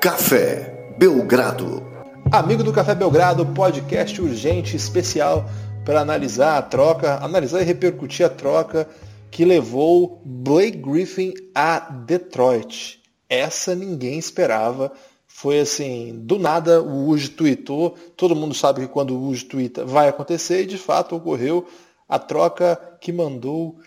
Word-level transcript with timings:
Café 0.00 0.94
Belgrado. 0.96 1.82
Amigo 2.30 2.62
do 2.62 2.72
Café 2.72 2.94
Belgrado, 2.94 3.44
podcast 3.46 4.22
urgente 4.22 4.76
especial 4.76 5.50
para 5.84 6.00
analisar 6.00 6.56
a 6.56 6.62
troca, 6.62 7.16
analisar 7.16 7.62
e 7.62 7.64
repercutir 7.64 8.24
a 8.24 8.28
troca 8.28 8.88
que 9.28 9.44
levou 9.44 10.22
Blake 10.24 10.78
Griffin 10.78 11.34
a 11.52 11.80
Detroit. 11.80 13.02
Essa 13.28 13.74
ninguém 13.74 14.20
esperava. 14.20 14.92
Foi 15.26 15.58
assim, 15.58 16.12
do 16.22 16.38
nada 16.38 16.80
o 16.80 17.08
Uji 17.08 17.30
tweetou. 17.30 17.96
Todo 18.16 18.36
mundo 18.36 18.54
sabe 18.54 18.82
que 18.82 18.92
quando 18.92 19.16
o 19.16 19.26
Uji 19.26 19.46
tweeta 19.46 19.84
vai 19.84 20.08
acontecer 20.08 20.62
e 20.62 20.66
de 20.66 20.78
fato 20.78 21.16
ocorreu 21.16 21.66
a 22.08 22.20
troca 22.20 22.80
que 23.00 23.12
mandou, 23.12 23.80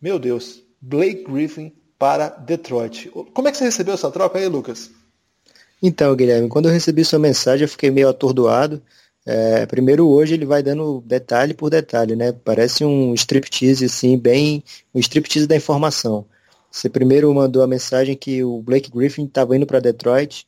meu 0.00 0.18
Deus, 0.18 0.62
Blake 0.80 1.24
Griffin 1.30 1.74
para 1.98 2.30
Detroit. 2.30 3.10
Como 3.34 3.48
é 3.48 3.50
que 3.50 3.58
você 3.58 3.64
recebeu 3.64 3.92
essa 3.92 4.10
troca 4.10 4.38
aí, 4.38 4.48
Lucas? 4.48 4.96
Então, 5.82 6.14
Guilherme, 6.14 6.48
quando 6.48 6.66
eu 6.68 6.72
recebi 6.72 7.04
sua 7.04 7.18
mensagem, 7.18 7.64
eu 7.64 7.68
fiquei 7.68 7.90
meio 7.90 8.08
atordoado. 8.08 8.82
É, 9.24 9.66
primeiro, 9.66 10.08
hoje 10.08 10.34
ele 10.34 10.46
vai 10.46 10.62
dando 10.62 11.02
detalhe 11.06 11.54
por 11.54 11.70
detalhe, 11.70 12.16
né? 12.16 12.32
Parece 12.32 12.84
um 12.84 13.14
striptease, 13.14 13.84
assim, 13.84 14.18
bem. 14.18 14.64
um 14.94 14.98
striptease 14.98 15.46
da 15.46 15.56
informação. 15.56 16.26
Você 16.70 16.88
primeiro 16.88 17.32
mandou 17.34 17.62
a 17.62 17.66
mensagem 17.66 18.16
que 18.16 18.42
o 18.44 18.60
Blake 18.62 18.90
Griffin 18.90 19.24
estava 19.24 19.56
indo 19.56 19.66
para 19.66 19.80
Detroit, 19.80 20.46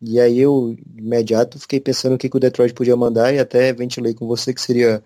e 0.00 0.20
aí 0.20 0.38
eu, 0.40 0.76
imediato, 0.96 1.58
fiquei 1.58 1.80
pensando 1.80 2.14
o 2.14 2.18
que, 2.18 2.28
que 2.28 2.36
o 2.36 2.40
Detroit 2.40 2.72
podia 2.74 2.96
mandar, 2.96 3.34
e 3.34 3.38
até 3.38 3.72
ventilei 3.72 4.14
com 4.14 4.26
você 4.26 4.54
que 4.54 4.60
seria 4.60 5.02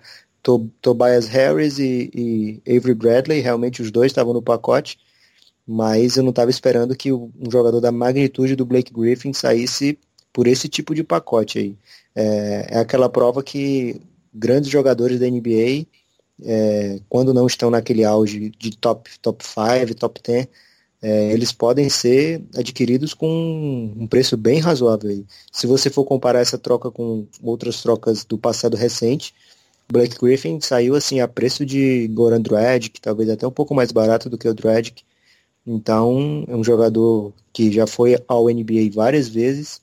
Tobias 0.81 1.29
Harris 1.29 1.79
e, 1.79 2.11
e 2.15 2.77
Avery 2.77 2.95
Bradley, 2.95 3.41
realmente 3.41 3.83
os 3.83 3.91
dois 3.91 4.13
estavam 4.13 4.33
no 4.33 4.43
pacote 4.43 4.99
mas 5.67 6.17
eu 6.17 6.23
não 6.23 6.31
estava 6.31 6.51
esperando 6.51 6.97
que 6.97 7.13
um 7.13 7.31
jogador 7.51 7.81
da 7.81 7.93
magnitude 7.93 8.57
do 8.57 8.67
Blake 8.67 8.93
Griffin 8.93 9.33
saísse 9.33 9.99
por 10.33 10.47
esse 10.47 10.69
tipo 10.69 10.95
de 10.95 11.05
pacote 11.05 11.59
aí. 11.59 11.77
É, 12.15 12.67
é 12.71 12.79
aquela 12.79 13.09
prova 13.09 13.43
que 13.43 14.01
grandes 14.33 14.71
jogadores 14.71 15.21
da 15.21 15.29
NBA, 15.29 15.87
é, 16.45 17.01
quando 17.09 17.35
não 17.35 17.47
estão 17.47 17.71
naquele 17.71 18.05
auge 18.05 18.51
de 18.59 18.77
top, 18.77 19.11
top 19.21 19.45
5, 19.45 19.95
top 19.95 20.21
10, 20.23 20.49
é, 21.03 21.33
eles 21.33 21.53
podem 21.53 21.89
ser 21.89 22.43
adquiridos 22.57 23.13
com 23.13 23.93
um 23.97 24.07
preço 24.07 24.37
bem 24.37 24.61
razoável. 24.61 25.11
Aí. 25.11 25.25
Se 25.51 25.67
você 25.67 25.91
for 25.91 26.05
comparar 26.05 26.41
essa 26.41 26.57
troca 26.57 26.91
com 26.91 27.27
outras 27.43 27.83
trocas 27.83 28.25
do 28.25 28.39
passado 28.39 28.77
recente, 28.77 29.35
Blake 29.91 30.17
Griffin 30.19 30.61
saiu 30.61 30.95
assim 30.95 31.21
a 31.21 31.27
preço 31.27 31.67
de 31.67 32.09
Goran 32.09 32.41
Dragic, 32.41 33.01
talvez 33.01 33.29
até 33.29 33.47
um 33.47 33.51
pouco 33.51 33.75
mais 33.75 33.91
barato 33.91 34.31
do 34.31 34.39
que 34.39 34.49
o 34.49 34.55
Dragic, 34.55 35.03
então, 35.67 36.45
é 36.49 36.57
um 36.57 36.65
jogador 36.65 37.33
que 37.53 37.71
já 37.71 37.87
foi 37.87 38.19
ao 38.27 38.47
NBA 38.47 38.91
várias 38.93 39.29
vezes. 39.29 39.81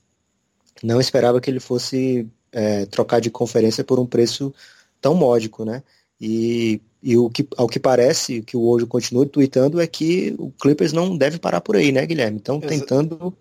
Não 0.84 1.00
esperava 1.00 1.40
que 1.40 1.50
ele 1.50 1.60
fosse 1.60 2.28
é, 2.52 2.86
trocar 2.86 3.20
de 3.22 3.30
conferência 3.30 3.84
por 3.84 4.00
um 4.00 4.06
preço 4.06 4.54
tão 5.02 5.16
módico, 5.16 5.64
né? 5.64 5.82
E, 6.20 6.82
e 7.02 7.18
o 7.18 7.30
que, 7.30 7.48
ao 7.58 7.68
que 7.68 7.80
parece, 7.80 8.42
que 8.42 8.58
o 8.58 8.68
hoje 8.68 8.86
continua 8.86 9.26
tweetando 9.26 9.80
é 9.80 9.88
que 9.88 10.36
o 10.38 10.52
Clippers 10.52 10.92
não 10.92 11.16
deve 11.16 11.40
parar 11.40 11.62
por 11.62 11.78
aí, 11.78 11.92
né, 11.92 12.06
Guilherme? 12.06 12.38
Então, 12.38 12.60
tentando 12.60 13.34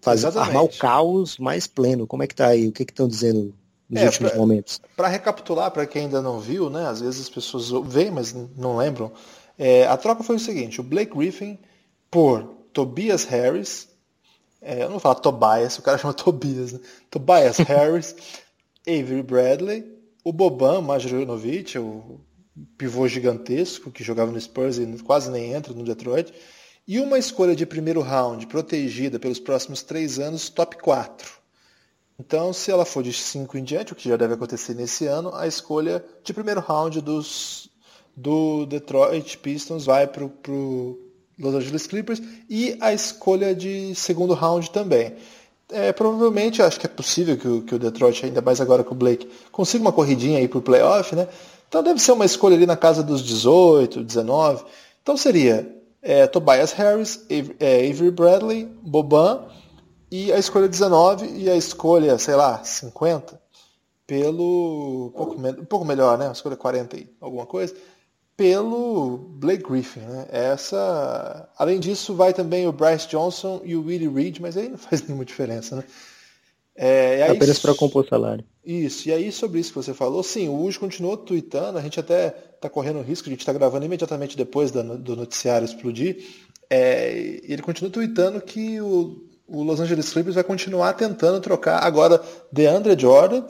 fazer, 0.00 0.38
armar 0.38 0.64
o 0.64 0.68
caos 0.68 1.38
mais 1.38 1.66
pleno. 1.66 2.06
Como 2.06 2.22
é 2.22 2.26
que 2.26 2.34
tá 2.34 2.48
aí? 2.48 2.68
O 2.68 2.72
que 2.72 2.84
estão 2.84 3.06
dizendo 3.06 3.54
nos 3.88 4.02
é, 4.02 4.06
últimos 4.06 4.30
pra, 4.30 4.40
momentos? 4.40 4.80
Para 4.96 5.08
recapitular, 5.08 5.70
para 5.70 5.86
quem 5.86 6.02
ainda 6.02 6.22
não 6.22 6.40
viu, 6.40 6.70
né? 6.70 6.86
Às 6.86 7.00
vezes 7.00 7.22
as 7.22 7.28
pessoas 7.28 7.70
veem, 7.86 8.10
mas 8.10 8.34
não 8.56 8.76
lembram. 8.78 9.12
É, 9.58 9.86
a 9.86 9.96
troca 9.96 10.22
foi 10.22 10.36
o 10.36 10.40
seguinte: 10.40 10.80
o 10.80 10.84
Blake 10.84 11.16
Griffin 11.16 11.58
por 12.10 12.44
Tobias 12.72 13.24
Harris, 13.24 13.88
é, 14.60 14.78
eu 14.82 14.84
não 14.84 14.92
vou 14.92 15.00
falar 15.00 15.16
Tobias, 15.16 15.78
o 15.78 15.82
cara 15.82 15.98
chama 15.98 16.14
Tobias, 16.14 16.72
né? 16.72 16.80
Tobias 17.10 17.58
Harris, 17.68 18.14
Avery 18.86 19.22
Bradley, 19.22 19.84
o 20.22 20.32
Boban 20.32 20.80
Majorovic, 20.80 21.78
o 21.78 22.20
pivô 22.78 23.06
gigantesco 23.08 23.90
que 23.90 24.04
jogava 24.04 24.30
no 24.30 24.40
Spurs 24.40 24.78
e 24.78 24.86
quase 25.02 25.30
nem 25.30 25.52
entra 25.52 25.74
no 25.74 25.84
Detroit, 25.84 26.32
e 26.86 27.00
uma 27.00 27.18
escolha 27.18 27.56
de 27.56 27.66
primeiro 27.66 28.00
round 28.00 28.46
protegida 28.46 29.18
pelos 29.18 29.40
próximos 29.40 29.82
três 29.82 30.18
anos, 30.18 30.48
top 30.48 30.76
4. 30.78 31.44
Então, 32.18 32.52
se 32.52 32.70
ela 32.70 32.84
for 32.84 33.02
de 33.02 33.12
5 33.12 33.58
em 33.58 33.64
diante, 33.64 33.92
o 33.92 33.96
que 33.96 34.08
já 34.08 34.16
deve 34.16 34.34
acontecer 34.34 34.74
nesse 34.74 35.06
ano, 35.06 35.34
a 35.34 35.46
escolha 35.46 36.04
de 36.22 36.32
primeiro 36.32 36.60
round 36.60 37.00
dos 37.00 37.68
do 38.16 38.66
Detroit 38.66 39.38
Pistons 39.38 39.84
vai 39.84 40.06
para 40.06 40.24
o 40.24 40.98
Los 41.38 41.54
Angeles 41.54 41.86
Clippers 41.86 42.22
e 42.48 42.76
a 42.80 42.92
escolha 42.92 43.54
de 43.54 43.94
segundo 43.94 44.34
round 44.34 44.70
também. 44.70 45.14
É, 45.70 45.92
provavelmente, 45.92 46.62
acho 46.62 46.78
que 46.78 46.86
é 46.86 46.88
possível 46.88 47.36
que 47.36 47.48
o, 47.48 47.62
que 47.62 47.74
o 47.74 47.78
Detroit, 47.78 48.24
ainda 48.24 48.40
mais 48.40 48.60
agora 48.60 48.84
com 48.84 48.94
o 48.94 48.98
Blake, 48.98 49.28
consiga 49.50 49.82
uma 49.82 49.92
corridinha 49.92 50.38
aí 50.38 50.46
para 50.46 50.58
o 50.58 50.62
playoff, 50.62 51.16
né? 51.16 51.26
Então 51.68 51.82
deve 51.82 52.00
ser 52.00 52.12
uma 52.12 52.24
escolha 52.24 52.54
ali 52.54 52.66
na 52.66 52.76
casa 52.76 53.02
dos 53.02 53.22
18, 53.22 54.04
19. 54.04 54.64
Então 55.02 55.16
seria 55.16 55.74
é, 56.00 56.26
Tobias 56.26 56.72
Harris, 56.72 57.24
é, 57.58 57.90
Avery 57.90 58.10
Bradley, 58.10 58.66
Boban 58.82 59.46
e 60.10 60.32
a 60.32 60.38
escolha 60.38 60.68
19 60.68 61.26
e 61.34 61.50
a 61.50 61.56
escolha, 61.56 62.18
sei 62.18 62.36
lá, 62.36 62.62
50 62.62 63.40
pelo. 64.06 65.06
Um 65.06 65.10
pouco, 65.10 65.34
um 65.34 65.64
pouco 65.64 65.84
melhor, 65.84 66.18
né? 66.18 66.28
A 66.28 66.32
escolha 66.32 66.56
40 66.56 66.96
e 66.96 67.08
alguma 67.20 67.46
coisa 67.46 67.74
pelo 68.36 69.16
Blake 69.16 69.62
Griffin. 69.62 70.00
Né? 70.00 70.26
Essa, 70.30 71.48
além 71.56 71.78
disso, 71.78 72.14
vai 72.14 72.32
também 72.32 72.66
o 72.66 72.72
Bryce 72.72 73.08
Johnson 73.08 73.60
e 73.64 73.76
o 73.76 73.84
Willie 73.84 74.08
Reed, 74.08 74.38
mas 74.40 74.56
aí 74.56 74.68
não 74.68 74.78
faz 74.78 75.02
nenhuma 75.02 75.24
diferença. 75.24 75.76
Né? 75.76 75.84
É, 76.76 77.22
aí, 77.22 77.36
Apenas 77.36 77.58
para 77.58 77.74
compor 77.74 78.06
salário. 78.06 78.44
Isso, 78.64 79.08
e 79.08 79.12
aí 79.12 79.30
sobre 79.30 79.60
isso 79.60 79.70
que 79.70 79.76
você 79.76 79.94
falou, 79.94 80.22
sim, 80.22 80.48
o 80.48 80.62
Uj 80.62 80.78
continuou 80.78 81.16
tweetando, 81.16 81.78
a 81.78 81.82
gente 81.82 82.00
até 82.00 82.34
está 82.54 82.68
correndo 82.68 83.02
risco, 83.02 83.28
a 83.28 83.30
gente 83.30 83.40
está 83.40 83.52
gravando 83.52 83.84
imediatamente 83.84 84.36
depois 84.36 84.70
do 84.70 85.14
noticiário 85.14 85.66
explodir, 85.66 86.24
é, 86.68 87.40
ele 87.44 87.62
continua 87.62 87.92
tweetando 87.92 88.40
que 88.40 88.80
o, 88.80 89.22
o 89.46 89.62
Los 89.62 89.80
Angeles 89.80 90.10
Clippers 90.10 90.34
vai 90.34 90.42
continuar 90.42 90.94
tentando 90.94 91.40
trocar 91.40 91.84
agora 91.84 92.20
DeAndre 92.50 92.98
Jordan 92.98 93.44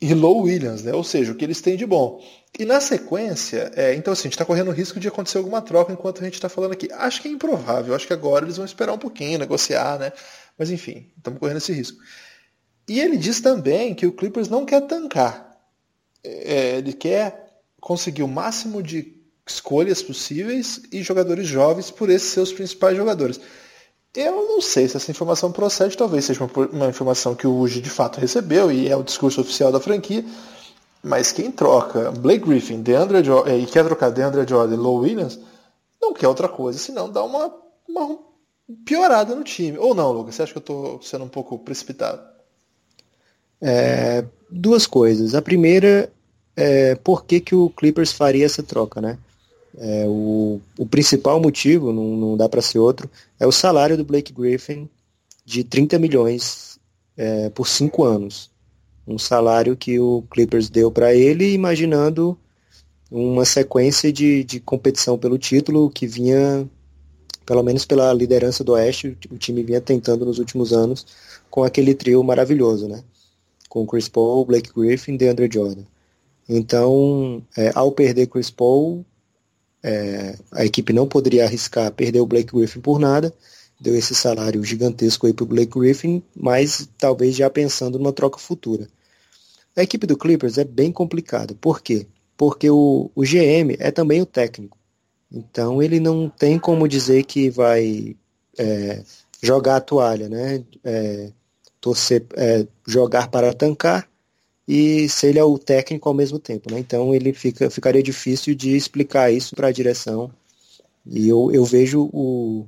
e 0.00 0.14
Low 0.14 0.42
Williams, 0.42 0.82
né? 0.82 0.94
ou 0.94 1.04
seja, 1.04 1.32
o 1.32 1.34
que 1.34 1.44
eles 1.44 1.60
têm 1.60 1.76
de 1.76 1.84
bom. 1.84 2.24
E 2.58 2.64
na 2.64 2.80
sequência, 2.80 3.70
é, 3.76 3.94
então 3.94 4.12
assim, 4.12 4.22
a 4.22 4.24
gente 4.24 4.32
está 4.32 4.44
correndo 4.44 4.68
o 4.68 4.74
risco 4.74 4.98
de 4.98 5.06
acontecer 5.06 5.38
alguma 5.38 5.60
troca 5.60 5.92
enquanto 5.92 6.20
a 6.20 6.24
gente 6.24 6.34
está 6.34 6.48
falando 6.48 6.72
aqui. 6.72 6.88
Acho 6.92 7.20
que 7.20 7.28
é 7.28 7.30
improvável, 7.30 7.94
acho 7.94 8.06
que 8.06 8.12
agora 8.12 8.44
eles 8.44 8.56
vão 8.56 8.64
esperar 8.64 8.92
um 8.92 8.98
pouquinho, 8.98 9.38
negociar, 9.38 9.98
né? 9.98 10.12
Mas 10.58 10.70
enfim, 10.70 11.10
estamos 11.16 11.38
correndo 11.38 11.58
esse 11.58 11.72
risco. 11.72 11.98
E 12.88 12.98
ele 12.98 13.16
diz 13.16 13.40
também 13.40 13.94
que 13.94 14.06
o 14.06 14.12
Clippers 14.12 14.48
não 14.48 14.64
quer 14.64 14.80
tancar. 14.86 15.56
É, 16.24 16.78
ele 16.78 16.92
quer 16.92 17.50
conseguir 17.80 18.22
o 18.22 18.28
máximo 18.28 18.82
de 18.82 19.20
escolhas 19.46 20.02
possíveis 20.02 20.80
e 20.92 21.02
jogadores 21.02 21.46
jovens 21.46 21.90
por 21.90 22.08
esses 22.08 22.30
seus 22.30 22.52
principais 22.52 22.96
jogadores. 22.96 23.40
Eu 24.14 24.32
não 24.32 24.60
sei 24.60 24.88
se 24.88 24.96
essa 24.96 25.10
informação 25.10 25.52
procede, 25.52 25.96
talvez 25.96 26.24
seja 26.24 26.44
uma, 26.44 26.66
uma 26.66 26.88
informação 26.88 27.34
que 27.34 27.46
o 27.46 27.56
Uji 27.56 27.80
de 27.80 27.90
fato 27.90 28.20
recebeu 28.20 28.70
e 28.70 28.88
é 28.88 28.96
o 28.96 29.04
discurso 29.04 29.40
oficial 29.40 29.70
da 29.70 29.78
franquia, 29.78 30.24
mas 31.02 31.30
quem 31.30 31.50
troca 31.50 32.10
Blake 32.10 32.44
Griffin 32.44 32.82
DeAndre 32.82 33.22
Jordan, 33.22 33.56
e 33.56 33.66
quer 33.66 33.84
trocar 33.84 34.10
DeAndre 34.10 34.46
Jordan 34.48 34.74
e 34.74 34.78
Low 34.78 34.98
Williams, 34.98 35.38
não 36.00 36.12
quer 36.12 36.26
outra 36.26 36.48
coisa, 36.48 36.78
senão 36.78 37.08
dá 37.08 37.22
uma, 37.22 37.54
uma 37.88 38.18
piorada 38.84 39.34
no 39.34 39.44
time. 39.44 39.78
Ou 39.78 39.94
não, 39.94 40.10
Lucas? 40.10 40.34
Você 40.34 40.42
acha 40.42 40.52
que 40.52 40.58
eu 40.58 40.60
estou 40.60 41.02
sendo 41.02 41.24
um 41.24 41.28
pouco 41.28 41.58
precipitado? 41.58 42.20
É, 43.60 44.24
duas 44.50 44.86
coisas. 44.86 45.34
A 45.34 45.42
primeira 45.42 46.10
é 46.56 46.94
por 46.96 47.24
que, 47.24 47.40
que 47.40 47.54
o 47.54 47.70
Clippers 47.70 48.12
faria 48.12 48.46
essa 48.46 48.62
troca, 48.62 49.00
né? 49.00 49.18
É, 49.82 50.04
o, 50.06 50.60
o 50.78 50.84
principal 50.84 51.40
motivo, 51.40 51.90
não, 51.90 52.14
não 52.14 52.36
dá 52.36 52.46
para 52.50 52.60
ser 52.60 52.78
outro, 52.78 53.10
é 53.38 53.46
o 53.46 53.52
salário 53.52 53.96
do 53.96 54.04
Blake 54.04 54.30
Griffin 54.30 54.86
de 55.42 55.64
30 55.64 55.98
milhões 55.98 56.78
é, 57.16 57.48
por 57.48 57.66
cinco 57.66 58.04
anos. 58.04 58.50
Um 59.08 59.18
salário 59.18 59.74
que 59.74 59.98
o 59.98 60.22
Clippers 60.30 60.68
deu 60.68 60.90
para 60.90 61.14
ele, 61.14 61.54
imaginando 61.54 62.38
uma 63.10 63.46
sequência 63.46 64.12
de, 64.12 64.44
de 64.44 64.60
competição 64.60 65.18
pelo 65.18 65.38
título 65.38 65.88
que 65.88 66.06
vinha, 66.06 66.68
pelo 67.46 67.62
menos 67.62 67.86
pela 67.86 68.12
liderança 68.12 68.62
do 68.62 68.72
Oeste, 68.72 69.16
o 69.30 69.38
time 69.38 69.62
vinha 69.62 69.80
tentando 69.80 70.26
nos 70.26 70.38
últimos 70.38 70.74
anos 70.74 71.06
com 71.50 71.64
aquele 71.64 71.94
trio 71.94 72.22
maravilhoso, 72.22 72.86
né? 72.86 73.02
Com 73.66 73.86
Chris 73.86 74.08
Paul, 74.08 74.44
Blake 74.44 74.70
Griffin 74.76 75.14
e 75.14 75.18
DeAndre 75.18 75.48
Jordan. 75.50 75.84
Então, 76.46 77.42
é, 77.56 77.72
ao 77.74 77.90
perder 77.90 78.26
Chris 78.26 78.50
Paul, 78.50 79.04
é, 79.82 80.36
a 80.52 80.64
equipe 80.64 80.92
não 80.92 81.06
poderia 81.06 81.44
arriscar 81.44 81.90
perder 81.92 82.20
o 82.20 82.26
Blake 82.26 82.54
Griffin 82.54 82.80
por 82.80 82.98
nada, 82.98 83.32
deu 83.80 83.96
esse 83.96 84.14
salário 84.14 84.62
gigantesco 84.62 85.26
aí 85.26 85.32
para 85.32 85.44
o 85.44 85.46
Blake 85.46 85.78
Griffin, 85.78 86.22
mas 86.36 86.88
talvez 86.98 87.34
já 87.34 87.48
pensando 87.48 87.98
numa 87.98 88.12
troca 88.12 88.38
futura. 88.38 88.86
A 89.76 89.82
equipe 89.82 90.06
do 90.06 90.16
Clippers 90.16 90.58
é 90.58 90.64
bem 90.64 90.92
complicada. 90.92 91.54
Por 91.60 91.80
quê? 91.80 92.06
Porque 92.36 92.68
o, 92.68 93.10
o 93.14 93.22
GM 93.22 93.76
é 93.78 93.90
também 93.90 94.20
o 94.20 94.26
técnico. 94.26 94.76
Então 95.32 95.82
ele 95.82 96.00
não 96.00 96.28
tem 96.28 96.58
como 96.58 96.88
dizer 96.88 97.24
que 97.24 97.48
vai 97.48 98.16
é, 98.58 99.02
jogar 99.42 99.76
a 99.76 99.80
toalha, 99.80 100.28
né? 100.28 100.64
É, 100.84 101.30
torcer, 101.80 102.26
é, 102.36 102.66
jogar 102.86 103.28
para 103.28 103.54
tancar 103.54 104.09
e 104.72 105.08
se 105.08 105.26
ele 105.26 105.36
é 105.40 105.42
o 105.42 105.58
técnico 105.58 106.08
ao 106.08 106.14
mesmo 106.14 106.38
tempo, 106.38 106.72
né? 106.72 106.78
Então 106.78 107.12
ele 107.12 107.32
fica, 107.32 107.68
ficaria 107.68 108.00
difícil 108.00 108.54
de 108.54 108.76
explicar 108.76 109.28
isso 109.28 109.56
para 109.56 109.66
a 109.66 109.72
direção. 109.72 110.30
E 111.04 111.28
eu, 111.28 111.50
eu 111.50 111.64
vejo 111.64 112.08
o, 112.12 112.64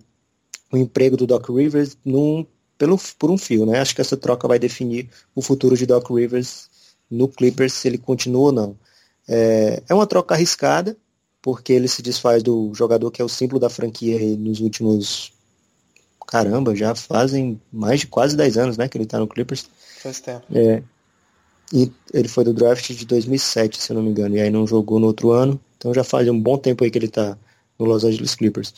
o 0.73 0.77
emprego 0.77 1.17
do 1.17 1.29
Doc 1.29 1.49
Rivers 1.49 1.97
num, 2.05 2.45
pelo, 2.77 2.99
por 3.17 3.31
um 3.31 3.39
fio, 3.39 3.65
né? 3.65 3.79
Acho 3.79 3.95
que 3.95 4.01
essa 4.01 4.17
troca 4.17 4.49
vai 4.49 4.59
definir 4.59 5.09
o 5.33 5.41
futuro 5.41 5.77
de 5.77 5.87
Doc 5.87 6.11
Rivers 6.11 6.69
no 7.09 7.29
Clippers, 7.29 7.75
se 7.75 7.87
ele 7.87 7.99
continua 7.99 8.47
ou 8.47 8.53
não. 8.53 8.77
É, 9.29 9.81
é 9.89 9.95
uma 9.95 10.07
troca 10.07 10.35
arriscada, 10.35 10.97
porque 11.41 11.73
ele 11.73 11.87
se 11.87 12.03
desfaz 12.03 12.43
do 12.43 12.73
jogador 12.75 13.13
que 13.13 13.23
é 13.23 13.25
o 13.25 13.29
símbolo 13.29 13.61
da 13.61 13.71
franquia 13.71 14.19
nos 14.37 14.59
últimos. 14.59 15.33
Caramba, 16.27 16.75
já 16.75 16.97
fazem 16.97 17.61
mais 17.73 18.01
de 18.01 18.09
quase 18.09 18.37
10 18.37 18.59
anos, 18.59 18.77
né? 18.77 18.89
Que 18.89 18.99
ele 18.99 19.07
tá 19.07 19.21
no 19.21 19.29
Clippers. 19.29 19.71
Faz 20.03 20.19
tempo. 20.19 20.45
É. 20.53 20.83
E 21.73 21.91
ele 22.13 22.29
foi 22.29 22.45
do 22.45 22.53
draft 22.53 22.91
de 22.93 23.07
2007, 23.07 23.81
se 23.81 23.91
eu 23.91 23.97
não 23.97 24.03
me 24.03 24.11
engano, 24.11 24.37
e 24.37 24.41
aí 24.41 24.51
não 24.51 24.67
jogou 24.67 24.99
no 24.99 25.07
outro 25.07 25.31
ano. 25.31 25.59
Então 25.79 25.95
já 25.95 26.05
faz 26.05 26.29
um 26.29 26.39
bom 26.39 26.59
tempo 26.59 26.85
aí 26.85 26.91
que 26.91 26.99
ele 26.99 27.09
tá 27.09 27.37
no 27.79 27.87
Los 27.87 28.05
Angeles 28.05 28.35
Clippers. 28.35 28.75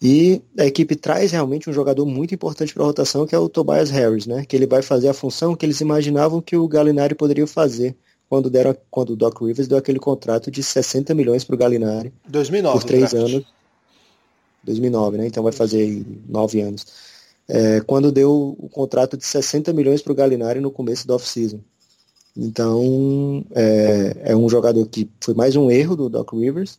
E 0.00 0.40
a 0.56 0.64
equipe 0.64 0.94
traz 0.94 1.32
realmente 1.32 1.68
um 1.68 1.72
jogador 1.72 2.06
muito 2.06 2.34
importante 2.34 2.72
para 2.72 2.84
a 2.84 2.86
rotação, 2.86 3.26
que 3.26 3.34
é 3.34 3.38
o 3.38 3.48
Tobias 3.48 3.90
Harris, 3.90 4.26
né? 4.26 4.44
Que 4.46 4.56
ele 4.56 4.66
vai 4.66 4.80
fazer 4.80 5.08
a 5.08 5.14
função 5.14 5.56
que 5.56 5.66
eles 5.66 5.80
imaginavam 5.80 6.40
que 6.40 6.56
o 6.56 6.68
Galinari 6.68 7.14
poderia 7.14 7.46
fazer 7.46 7.96
quando 8.28 8.50
deram 8.50 8.76
quando 8.90 9.10
o 9.10 9.16
Doc 9.16 9.40
Rivers 9.40 9.66
deu 9.66 9.78
aquele 9.78 9.98
contrato 9.98 10.50
de 10.50 10.62
60 10.62 11.14
milhões 11.14 11.44
para 11.44 11.54
o 11.54 11.58
Galinari 11.58 12.12
2009 12.28 12.78
por 12.78 12.86
três 12.86 13.14
anos 13.14 13.44
2009 14.64 15.18
né 15.18 15.26
então 15.26 15.42
vai 15.42 15.52
fazer 15.52 16.04
nove 16.28 16.60
anos 16.60 16.86
é, 17.48 17.80
quando 17.80 18.12
deu 18.12 18.54
o 18.58 18.68
contrato 18.68 19.16
de 19.16 19.24
60 19.24 19.72
milhões 19.72 20.02
para 20.02 20.12
o 20.12 20.14
Galinari 20.14 20.60
no 20.60 20.70
começo 20.70 21.06
do 21.06 21.14
off-season 21.14 21.60
então 22.38 23.44
é, 23.54 24.32
é 24.32 24.36
um 24.36 24.48
jogador 24.48 24.86
que 24.86 25.10
foi 25.20 25.34
mais 25.34 25.56
um 25.56 25.70
erro 25.70 25.96
do 25.96 26.08
Doc 26.08 26.32
Rivers 26.32 26.78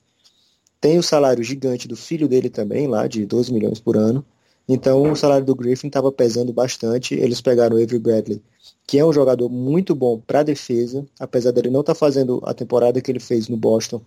tem 0.82 0.98
o 0.98 1.04
salário 1.04 1.44
gigante 1.44 1.88
do 1.88 1.96
filho 1.96 2.28
dele 2.28 2.50
também, 2.50 2.88
lá 2.88 3.06
de 3.06 3.26
12 3.26 3.52
milhões 3.52 3.80
por 3.80 3.98
ano. 3.98 4.24
Então 4.68 5.12
o 5.12 5.16
salário 5.16 5.46
do 5.46 5.56
Griffin 5.56 5.88
estava 5.88 6.12
pesando 6.12 6.54
bastante. 6.54 7.16
Eles 7.16 7.42
pegaram 7.42 7.76
o 7.76 7.84
Avery 7.84 8.00
Bradley, 8.00 8.42
que 8.88 8.98
é 8.98 9.06
um 9.06 9.12
jogador 9.12 9.50
muito 9.50 9.94
bom 9.94 10.20
para 10.20 10.44
defesa, 10.44 11.06
apesar 11.20 11.52
dele 11.52 11.70
não 11.70 11.82
estar 11.82 11.94
tá 11.94 12.00
fazendo 12.00 12.42
a 12.46 12.54
temporada 12.54 13.02
que 13.02 13.12
ele 13.12 13.20
fez 13.20 13.50
no 13.50 13.58
Boston. 13.58 14.02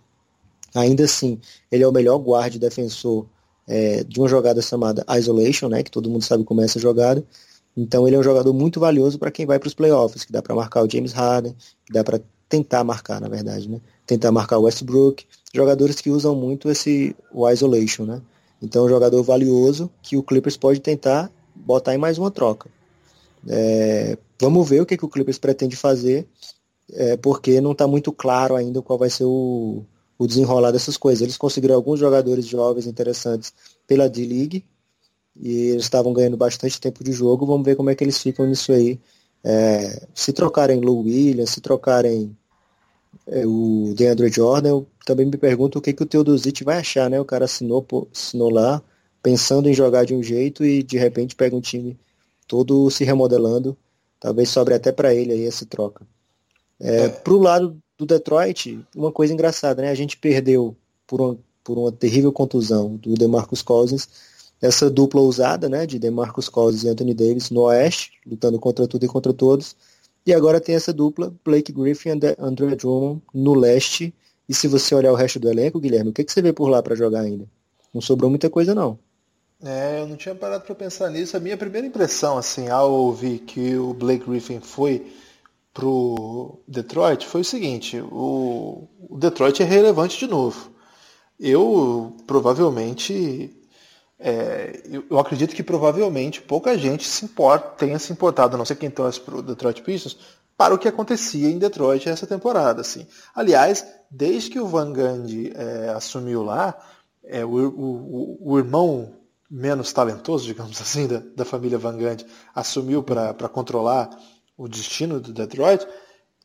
Ainda 0.74 1.04
assim, 1.04 1.38
ele 1.70 1.82
é 1.82 1.88
o 1.88 1.92
melhor 1.92 2.16
guarde 2.18 2.58
defensor 2.58 3.26
é, 3.66 4.02
de 4.04 4.18
uma 4.18 4.28
jogada 4.28 4.62
chamada 4.62 5.04
Isolation, 5.18 5.68
né, 5.68 5.82
que 5.82 5.90
todo 5.90 6.08
mundo 6.08 6.24
sabe 6.24 6.44
como 6.44 6.62
é 6.62 6.64
essa 6.64 6.78
jogada. 6.78 7.22
Então 7.76 8.06
ele 8.06 8.16
é 8.16 8.18
um 8.18 8.22
jogador 8.22 8.52
muito 8.52 8.78
valioso 8.78 9.18
para 9.18 9.30
quem 9.30 9.46
vai 9.46 9.58
para 9.58 9.66
os 9.66 9.74
playoffs, 9.74 10.24
que 10.24 10.32
dá 10.32 10.42
para 10.42 10.54
marcar 10.54 10.82
o 10.84 10.90
James 10.90 11.12
Harden, 11.12 11.54
que 11.86 11.92
dá 11.92 12.04
para 12.04 12.20
tentar 12.48 12.84
marcar, 12.84 13.18
na 13.18 13.28
verdade, 13.28 13.66
né? 13.66 13.80
Tentar 14.06 14.30
marcar 14.30 14.58
o 14.58 14.64
Westbrook, 14.64 15.24
jogadores 15.54 16.00
que 16.02 16.10
usam 16.10 16.34
muito 16.34 16.70
esse 16.70 17.16
o 17.32 17.48
isolation, 17.48 18.04
né? 18.04 18.20
Então, 18.60 18.82
é 18.82 18.86
um 18.86 18.88
jogador 18.88 19.22
valioso 19.22 19.90
que 20.02 20.16
o 20.16 20.22
Clippers 20.22 20.56
pode 20.56 20.80
tentar 20.80 21.30
botar 21.54 21.94
em 21.94 21.98
mais 21.98 22.18
uma 22.18 22.30
troca. 22.30 22.70
É, 23.48 24.16
vamos 24.40 24.68
ver 24.68 24.82
o 24.82 24.86
que, 24.86 24.96
que 24.96 25.04
o 25.04 25.08
Clippers 25.08 25.38
pretende 25.38 25.76
fazer, 25.76 26.28
é, 26.92 27.16
porque 27.16 27.60
não 27.60 27.72
está 27.72 27.86
muito 27.86 28.12
claro 28.12 28.54
ainda 28.54 28.82
qual 28.82 28.98
vai 28.98 29.08
ser 29.08 29.24
o, 29.24 29.82
o 30.18 30.26
desenrolar 30.26 30.70
dessas 30.70 30.96
coisas. 30.96 31.22
Eles 31.22 31.38
conseguiram 31.38 31.74
alguns 31.74 31.98
jogadores 31.98 32.46
jovens 32.46 32.86
interessantes 32.86 33.52
pela 33.86 34.08
D-League 34.08 34.64
e 35.36 35.70
eles 35.70 35.84
estavam 35.84 36.12
ganhando 36.12 36.36
bastante 36.36 36.80
tempo 36.80 37.02
de 37.02 37.12
jogo. 37.12 37.46
Vamos 37.46 37.64
ver 37.64 37.76
como 37.76 37.90
é 37.90 37.94
que 37.94 38.04
eles 38.04 38.18
ficam 38.18 38.46
nisso 38.46 38.72
aí. 38.72 39.00
É, 39.44 40.06
se 40.14 40.32
trocarem 40.32 40.80
Lou 40.80 41.02
Williams, 41.02 41.50
se 41.50 41.60
trocarem 41.60 42.36
é, 43.26 43.46
o 43.46 43.92
DeAndre 43.96 44.28
Jordan, 44.28 44.68
eu 44.68 44.86
também 45.04 45.26
me 45.26 45.36
pergunto 45.36 45.78
o 45.78 45.82
que, 45.82 45.92
que 45.92 46.02
o 46.02 46.06
Teodosic 46.06 46.62
vai 46.64 46.78
achar, 46.78 47.10
né? 47.10 47.20
O 47.20 47.24
cara 47.24 47.44
assinou, 47.44 47.84
assinou 48.12 48.50
lá, 48.50 48.82
pensando 49.22 49.68
em 49.68 49.74
jogar 49.74 50.04
de 50.04 50.14
um 50.14 50.22
jeito 50.22 50.64
e 50.64 50.82
de 50.82 50.98
repente 50.98 51.34
pega 51.34 51.56
um 51.56 51.60
time 51.60 51.98
todo 52.46 52.90
se 52.90 53.04
remodelando. 53.04 53.76
Talvez 54.20 54.50
sobre 54.50 54.74
até 54.74 54.92
para 54.92 55.14
ele 55.14 55.32
aí 55.32 55.46
essa 55.46 55.66
troca. 55.66 56.06
É, 56.78 57.04
é. 57.04 57.08
Pro 57.08 57.38
lado 57.38 57.76
do 57.98 58.06
Detroit, 58.06 58.78
uma 58.94 59.10
coisa 59.10 59.32
engraçada, 59.32 59.82
né? 59.82 59.90
A 59.90 59.94
gente 59.94 60.16
perdeu 60.16 60.76
por 61.06 61.20
uma, 61.20 61.38
por 61.64 61.78
uma 61.78 61.90
terrível 61.90 62.32
contusão 62.32 62.96
do 62.96 63.14
DeMarcus 63.14 63.62
Cousins, 63.62 64.08
essa 64.62 64.88
dupla 64.88 65.20
ousada, 65.20 65.68
né? 65.68 65.84
De 65.84 65.98
DeMarcus 65.98 66.48
Cousins 66.48 66.84
e 66.84 66.88
Anthony 66.88 67.12
Davis 67.12 67.50
no 67.50 67.62
Oeste, 67.62 68.12
lutando 68.26 68.58
contra 68.58 68.86
tudo 68.86 69.04
e 69.04 69.08
contra 69.08 69.32
todos 69.34 69.76
e 70.24 70.32
agora 70.32 70.60
tem 70.60 70.74
essa 70.74 70.92
dupla, 70.92 71.34
Blake 71.44 71.72
Griffin 71.72 72.10
e 72.10 72.34
André 72.38 72.76
Drummond 72.76 73.20
no 73.34 73.54
leste. 73.54 74.14
E 74.48 74.54
se 74.54 74.68
você 74.68 74.94
olhar 74.94 75.12
o 75.12 75.16
resto 75.16 75.40
do 75.40 75.50
elenco, 75.50 75.80
Guilherme, 75.80 76.10
o 76.10 76.12
que, 76.12 76.24
que 76.24 76.32
você 76.32 76.40
vê 76.40 76.52
por 76.52 76.68
lá 76.68 76.82
para 76.82 76.94
jogar 76.94 77.20
ainda? 77.20 77.46
Não 77.92 78.00
sobrou 78.00 78.30
muita 78.30 78.48
coisa, 78.48 78.74
não. 78.74 78.98
É, 79.64 80.00
eu 80.00 80.06
não 80.06 80.16
tinha 80.16 80.34
parado 80.34 80.64
para 80.64 80.74
pensar 80.74 81.10
nisso. 81.10 81.36
A 81.36 81.40
minha 81.40 81.56
primeira 81.56 81.86
impressão, 81.86 82.38
assim, 82.38 82.68
ao 82.68 82.92
ouvir 82.92 83.40
que 83.40 83.76
o 83.76 83.94
Blake 83.94 84.24
Griffin 84.24 84.60
foi 84.60 85.12
pro 85.74 86.58
Detroit, 86.66 87.26
foi 87.26 87.40
o 87.40 87.44
seguinte: 87.44 88.00
o, 88.00 88.88
o 89.08 89.18
Detroit 89.18 89.60
é 89.62 89.64
relevante 89.64 90.18
de 90.18 90.26
novo. 90.26 90.70
Eu 91.38 92.16
provavelmente 92.26 93.56
é, 94.24 94.80
eu, 94.84 95.04
eu, 95.10 95.18
acredito 95.18 95.52
que 95.52 95.64
provavelmente 95.64 96.40
pouca 96.40 96.78
gente 96.78 97.04
se 97.08 97.24
importa, 97.24 97.70
tenha 97.76 97.98
se 97.98 98.12
importado, 98.12 98.54
a 98.54 98.58
não 98.58 98.64
sei 98.64 98.76
quem 98.76 98.88
torce 98.88 99.20
para 99.20 99.34
o 99.34 99.42
Detroit 99.42 99.82
Pistons, 99.82 100.16
para 100.56 100.72
o 100.72 100.78
que 100.78 100.86
acontecia 100.86 101.50
em 101.50 101.58
Detroit 101.58 102.08
essa 102.08 102.24
temporada. 102.24 102.82
Assim. 102.82 103.04
Aliás, 103.34 103.84
desde 104.08 104.50
que 104.50 104.60
o 104.60 104.66
Van 104.66 104.92
Gundy 104.92 105.52
é, 105.56 105.88
assumiu 105.88 106.44
lá, 106.44 106.78
é, 107.24 107.44
o, 107.44 107.50
o, 107.50 108.38
o, 108.52 108.58
irmão 108.58 109.12
menos 109.50 109.92
talentoso, 109.92 110.44
digamos 110.46 110.78
assim, 110.80 111.08
da, 111.08 111.20
da 111.34 111.44
família 111.44 111.78
Van 111.78 111.98
Gundy, 111.98 112.24
assumiu 112.54 113.02
para 113.02 113.48
controlar 113.48 114.08
o 114.56 114.68
destino 114.68 115.18
do 115.18 115.32
Detroit, 115.32 115.84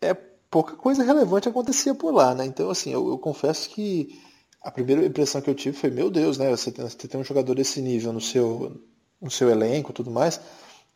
é 0.01 0.15
pouca 0.49 0.75
coisa 0.75 1.03
relevante 1.03 1.47
acontecia 1.47 1.93
por 1.93 2.11
lá. 2.11 2.33
Né? 2.33 2.45
Então, 2.47 2.71
assim, 2.71 2.91
eu, 2.91 3.07
eu 3.07 3.19
confesso 3.19 3.69
que 3.69 4.19
a 4.67 4.71
primeira 4.71 5.05
impressão 5.05 5.39
que 5.39 5.49
eu 5.49 5.55
tive 5.55 5.77
foi, 5.77 5.89
meu 5.89 6.09
Deus, 6.09 6.37
né? 6.37 6.49
Você 6.49 6.69
tem, 6.69 6.83
você 6.83 7.07
tem 7.07 7.17
um 7.17 7.23
jogador 7.23 7.55
desse 7.55 7.81
nível 7.81 8.11
no 8.11 8.19
seu, 8.19 8.81
no 9.21 9.31
seu 9.31 9.49
elenco 9.49 9.93
tudo 9.93 10.11
mais. 10.11 10.41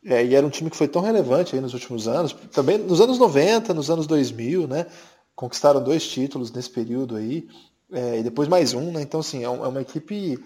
É, 0.03 0.25
e 0.25 0.35
era 0.35 0.45
um 0.45 0.49
time 0.49 0.69
que 0.69 0.75
foi 0.75 0.89
tão 0.89 1.01
relevante 1.01 1.55
aí 1.55 1.61
nos 1.61 1.73
últimos 1.73 2.05
anos, 2.05 2.33
também 2.51 2.77
nos 2.77 2.99
anos 2.99 3.17
90, 3.17 3.73
nos 3.73 3.89
anos 3.89 4.05
2000, 4.07 4.67
né? 4.67 4.87
Conquistaram 5.33 5.81
dois 5.81 6.05
títulos 6.05 6.51
nesse 6.51 6.69
período 6.69 7.15
aí, 7.15 7.47
é, 7.93 8.19
e 8.19 8.23
depois 8.23 8.49
mais 8.49 8.73
um, 8.73 8.91
né? 8.91 9.03
Então, 9.03 9.21
assim, 9.21 9.39
é, 9.39 9.45
é 9.45 9.49
uma 9.49 9.81
equipe 9.81 10.37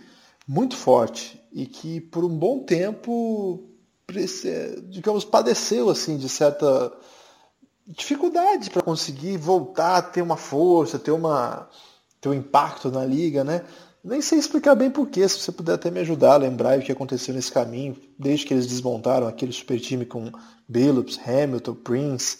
muito 0.47 0.75
forte 0.75 1.41
e 1.51 1.65
que 1.65 1.99
por 1.99 2.23
um 2.23 2.37
bom 2.37 2.59
tempo, 2.59 3.63
digamos, 4.87 5.25
padeceu, 5.25 5.89
assim, 5.89 6.17
de 6.17 6.29
certa 6.29 6.93
dificuldade 7.87 8.69
para 8.69 8.83
conseguir 8.83 9.35
voltar 9.37 9.97
a 9.97 10.01
ter 10.03 10.21
uma 10.21 10.37
força, 10.37 10.99
ter 10.99 11.09
uma 11.09 11.67
teu 12.25 12.33
impacto 12.33 12.89
na 12.89 13.05
liga, 13.05 13.43
né? 13.43 13.63
Nem 14.03 14.19
sei 14.19 14.39
explicar 14.39 14.73
bem 14.73 14.89
porquê, 14.89 15.27
se 15.27 15.39
você 15.39 15.51
puder 15.51 15.73
até 15.73 15.91
me 15.91 15.99
ajudar 15.99 16.33
a 16.33 16.37
lembrar 16.37 16.79
o 16.79 16.81
que 16.81 16.91
aconteceu 16.91 17.33
nesse 17.33 17.51
caminho, 17.51 17.95
desde 18.17 18.45
que 18.45 18.53
eles 18.53 18.65
desmontaram 18.65 19.27
aquele 19.27 19.51
super 19.51 19.79
time 19.79 20.05
com 20.05 20.31
Billups, 20.67 21.19
Hamilton, 21.27 21.75
Prince, 21.75 22.39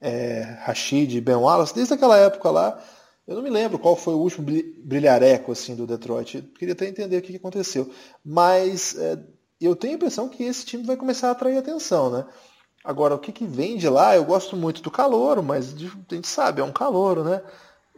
é, 0.00 0.58
Rashid, 0.62 1.20
Ben 1.20 1.36
Wallace, 1.36 1.74
desde 1.74 1.92
aquela 1.92 2.16
época 2.16 2.50
lá, 2.50 2.82
eu 3.26 3.34
não 3.34 3.42
me 3.42 3.50
lembro 3.50 3.78
qual 3.78 3.94
foi 3.94 4.14
o 4.14 4.18
último 4.18 4.46
brilhareco 4.84 5.52
assim 5.52 5.74
do 5.74 5.86
Detroit. 5.86 6.36
Eu 6.36 6.42
queria 6.58 6.72
até 6.72 6.86
entender 6.86 7.18
o 7.18 7.22
que 7.22 7.36
aconteceu. 7.36 7.90
Mas 8.24 8.96
é, 8.96 9.18
eu 9.60 9.74
tenho 9.74 9.94
a 9.94 9.96
impressão 9.96 10.28
que 10.28 10.44
esse 10.44 10.64
time 10.64 10.84
vai 10.84 10.96
começar 10.96 11.28
a 11.28 11.32
atrair 11.32 11.58
atenção, 11.58 12.10
né? 12.10 12.24
Agora, 12.84 13.16
o 13.16 13.18
que, 13.18 13.32
que 13.32 13.44
vem 13.44 13.76
de 13.76 13.88
lá, 13.88 14.14
eu 14.14 14.24
gosto 14.24 14.56
muito 14.56 14.80
do 14.80 14.92
calor, 14.92 15.42
mas 15.42 15.74
a 15.74 16.14
gente 16.14 16.28
sabe, 16.28 16.60
é 16.60 16.64
um 16.64 16.72
calor, 16.72 17.24
né? 17.24 17.42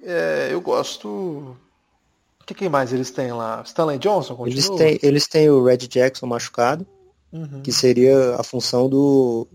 É, 0.03 0.49
eu 0.51 0.61
gosto. 0.61 1.09
O 1.09 2.45
que, 2.47 2.55
que, 2.55 2.69
mais 2.69 2.93
eles 2.93 3.11
têm 3.11 3.33
lá? 3.33 3.63
Stanley 3.65 3.99
Johnson 3.99 4.35
continua? 4.35 4.55
Eles 4.55 4.69
têm, 4.71 4.99
eles 5.03 5.27
têm 5.27 5.51
o 5.51 5.63
Red 5.63 5.79
Jackson 5.79 6.27
machucado, 6.27 6.87
uhum. 7.33 7.61
que 7.63 7.73
seria 7.73 8.37
a 8.37 8.43
função 8.43 8.89
do 8.89 9.47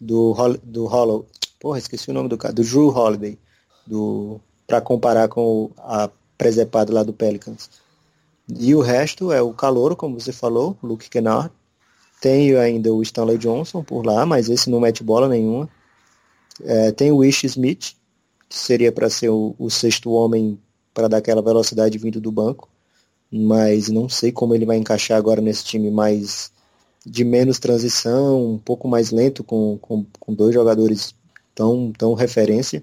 do 0.00 0.34
do 0.62 0.86
Hollow. 0.86 1.26
Porra, 1.58 1.78
esqueci 1.78 2.10
o 2.10 2.14
nome 2.14 2.28
do 2.28 2.36
cara, 2.36 2.54
do 2.54 2.62
Drew 2.62 2.88
Holiday, 2.88 3.38
do 3.86 4.40
para 4.66 4.80
comparar 4.80 5.28
com 5.28 5.70
a 5.78 6.08
presepada 6.38 6.92
lá 6.92 7.02
do 7.02 7.12
Pelicans. 7.12 7.70
E 8.48 8.74
o 8.74 8.80
resto 8.80 9.32
é 9.32 9.40
o 9.40 9.52
calouro, 9.52 9.96
como 9.96 10.20
você 10.20 10.32
falou, 10.32 10.76
Luke 10.82 11.08
Kennard. 11.08 11.50
Tem 12.20 12.56
ainda 12.56 12.92
o 12.92 13.02
Stanley 13.02 13.38
Johnson 13.38 13.82
por 13.82 14.04
lá, 14.04 14.24
mas 14.24 14.48
esse 14.48 14.70
não 14.70 14.80
mete 14.80 15.02
bola 15.02 15.28
nenhuma. 15.28 15.68
É, 16.62 16.92
tem 16.92 17.10
o 17.10 17.16
Wish 17.16 17.46
Smith, 17.46 17.94
seria 18.54 18.92
para 18.92 19.10
ser 19.10 19.28
o, 19.30 19.54
o, 19.58 19.70
sexto 19.70 20.10
homem 20.10 20.58
para 20.92 21.08
dar 21.08 21.18
aquela 21.18 21.42
velocidade 21.42 21.98
vindo 21.98 22.20
do 22.20 22.30
banco, 22.30 22.68
mas 23.30 23.88
não 23.88 24.08
sei 24.08 24.30
como 24.30 24.54
ele 24.54 24.64
vai 24.64 24.76
encaixar 24.76 25.18
agora 25.18 25.40
nesse 25.40 25.64
time 25.64 25.90
mais 25.90 26.52
de 27.04 27.24
menos 27.24 27.58
transição, 27.58 28.54
um 28.54 28.58
pouco 28.58 28.88
mais 28.88 29.10
lento 29.10 29.44
com, 29.44 29.78
com, 29.78 30.06
com 30.18 30.34
dois 30.34 30.54
jogadores 30.54 31.14
tão, 31.54 31.92
tão 31.92 32.14
referência. 32.14 32.82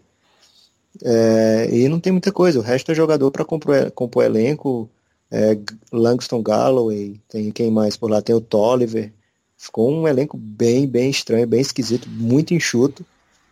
É, 1.03 1.69
e 1.71 1.87
não 1.87 1.99
tem 1.99 2.11
muita 2.11 2.31
coisa, 2.31 2.59
o 2.59 2.61
resto 2.61 2.91
é 2.91 2.95
jogador 2.95 3.31
para 3.31 3.45
compor, 3.45 3.91
compor 3.91 4.23
elenco. 4.23 4.89
É, 5.33 5.57
Langston 5.93 6.43
Galloway, 6.43 7.19
tem 7.29 7.51
quem 7.51 7.71
mais 7.71 7.95
por 7.95 8.11
lá? 8.11 8.21
Tem 8.21 8.35
o 8.35 8.41
Tolliver. 8.41 9.13
Ficou 9.57 9.89
um 9.89 10.07
elenco 10.07 10.37
bem, 10.37 10.85
bem 10.85 11.09
estranho, 11.09 11.47
bem 11.47 11.61
esquisito, 11.61 12.09
muito 12.09 12.53
enxuto. 12.53 13.05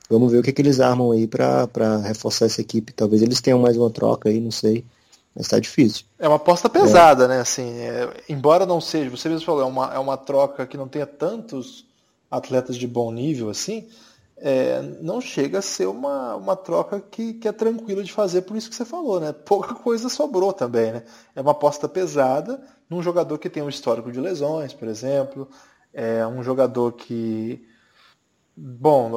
Vamos 0.09 0.31
ver 0.31 0.39
o 0.39 0.43
que, 0.43 0.51
que 0.51 0.61
eles 0.61 0.79
armam 0.79 1.11
aí 1.11 1.27
para 1.27 1.97
reforçar 2.03 2.45
essa 2.45 2.61
equipe. 2.61 2.91
Talvez 2.91 3.21
eles 3.21 3.41
tenham 3.41 3.59
mais 3.59 3.77
uma 3.77 3.91
troca 3.91 4.29
aí, 4.29 4.39
não 4.39 4.51
sei. 4.51 4.83
Mas 5.35 5.47
tá 5.47 5.59
difícil. 5.59 6.05
É 6.17 6.27
uma 6.27 6.37
aposta 6.37 6.67
pesada, 6.67 7.25
é. 7.25 7.27
né? 7.27 7.39
Assim, 7.39 7.77
é, 7.79 8.09
embora 8.27 8.65
não 8.65 8.81
seja, 8.81 9.09
você 9.09 9.29
mesmo 9.29 9.45
falou, 9.45 9.61
é 9.61 9.65
uma, 9.65 9.93
é 9.93 9.99
uma 9.99 10.17
troca 10.17 10.65
que 10.65 10.75
não 10.75 10.87
tenha 10.87 11.05
tantos 11.05 11.85
atletas 12.29 12.75
de 12.75 12.87
bom 12.87 13.11
nível 13.11 13.49
assim, 13.49 13.87
é, 14.37 14.81
não 15.01 15.19
chega 15.19 15.59
a 15.59 15.61
ser 15.61 15.87
uma, 15.87 16.35
uma 16.35 16.55
troca 16.55 16.99
que, 16.99 17.33
que 17.33 17.47
é 17.47 17.51
tranquila 17.51 18.03
de 18.03 18.11
fazer, 18.11 18.41
por 18.43 18.55
isso 18.55 18.69
que 18.69 18.75
você 18.75 18.85
falou, 18.85 19.19
né? 19.19 19.33
Pouca 19.33 19.73
coisa 19.75 20.09
sobrou 20.09 20.53
também, 20.53 20.91
né? 20.91 21.03
É 21.35 21.41
uma 21.41 21.51
aposta 21.51 21.87
pesada 21.87 22.61
num 22.89 23.01
jogador 23.01 23.37
que 23.37 23.49
tem 23.49 23.61
um 23.61 23.69
histórico 23.69 24.11
de 24.11 24.19
lesões, 24.19 24.73
por 24.73 24.87
exemplo, 24.87 25.47
é 25.93 26.25
um 26.25 26.41
jogador 26.41 26.93
que 26.93 27.65
Bom, 28.61 29.11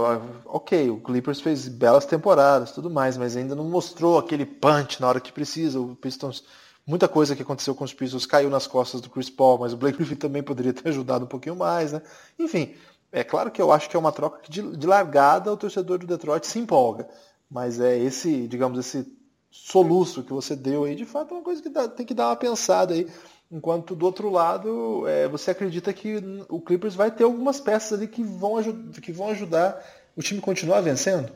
ok, 0.44 0.88
o 0.88 1.00
Clippers 1.00 1.40
fez 1.40 1.66
belas 1.66 2.06
temporadas, 2.06 2.70
tudo 2.70 2.88
mais, 2.88 3.16
mas 3.16 3.36
ainda 3.36 3.56
não 3.56 3.68
mostrou 3.68 4.16
aquele 4.16 4.46
punch 4.46 5.00
na 5.00 5.08
hora 5.08 5.20
que 5.20 5.32
precisa. 5.32 5.80
O 5.80 5.96
Pistons, 5.96 6.44
muita 6.86 7.08
coisa 7.08 7.34
que 7.34 7.42
aconteceu 7.42 7.74
com 7.74 7.82
os 7.82 7.92
Pistons 7.92 8.24
caiu 8.24 8.48
nas 8.48 8.68
costas 8.68 9.00
do 9.00 9.10
Chris 9.10 9.28
Paul, 9.28 9.58
mas 9.58 9.72
o 9.72 9.76
Blake 9.76 9.98
Griffin 9.98 10.14
também 10.14 10.44
poderia 10.44 10.72
ter 10.72 10.88
ajudado 10.90 11.24
um 11.24 11.28
pouquinho 11.28 11.56
mais, 11.56 11.90
né? 11.92 12.02
Enfim, 12.38 12.76
é 13.10 13.24
claro 13.24 13.50
que 13.50 13.60
eu 13.60 13.72
acho 13.72 13.90
que 13.90 13.96
é 13.96 13.98
uma 13.98 14.12
troca 14.12 14.38
que 14.42 14.48
de, 14.48 14.76
de 14.76 14.86
largada 14.86 15.52
o 15.52 15.56
torcedor 15.56 15.98
do 15.98 16.06
Detroit 16.06 16.46
se 16.46 16.60
empolga, 16.60 17.08
mas 17.50 17.80
é 17.80 17.98
esse, 17.98 18.46
digamos, 18.46 18.78
esse 18.78 19.12
soluço 19.50 20.22
que 20.22 20.32
você 20.32 20.54
deu 20.54 20.84
aí, 20.84 20.94
de 20.94 21.04
fato 21.04 21.34
é 21.34 21.38
uma 21.38 21.42
coisa 21.42 21.60
que 21.60 21.68
dá, 21.68 21.88
tem 21.88 22.06
que 22.06 22.14
dar 22.14 22.28
uma 22.28 22.36
pensada 22.36 22.94
aí 22.94 23.08
Enquanto 23.52 23.94
do 23.94 24.06
outro 24.06 24.30
lado, 24.30 25.06
é, 25.06 25.28
você 25.28 25.50
acredita 25.50 25.92
que 25.92 26.16
o 26.48 26.58
Clippers 26.58 26.94
vai 26.94 27.10
ter 27.10 27.24
algumas 27.24 27.60
peças 27.60 27.92
ali 27.92 28.08
que 28.08 28.22
vão, 28.22 28.54
que 29.02 29.12
vão 29.12 29.28
ajudar 29.28 29.84
o 30.16 30.22
time 30.22 30.40
continuar 30.40 30.80
vencendo? 30.80 31.30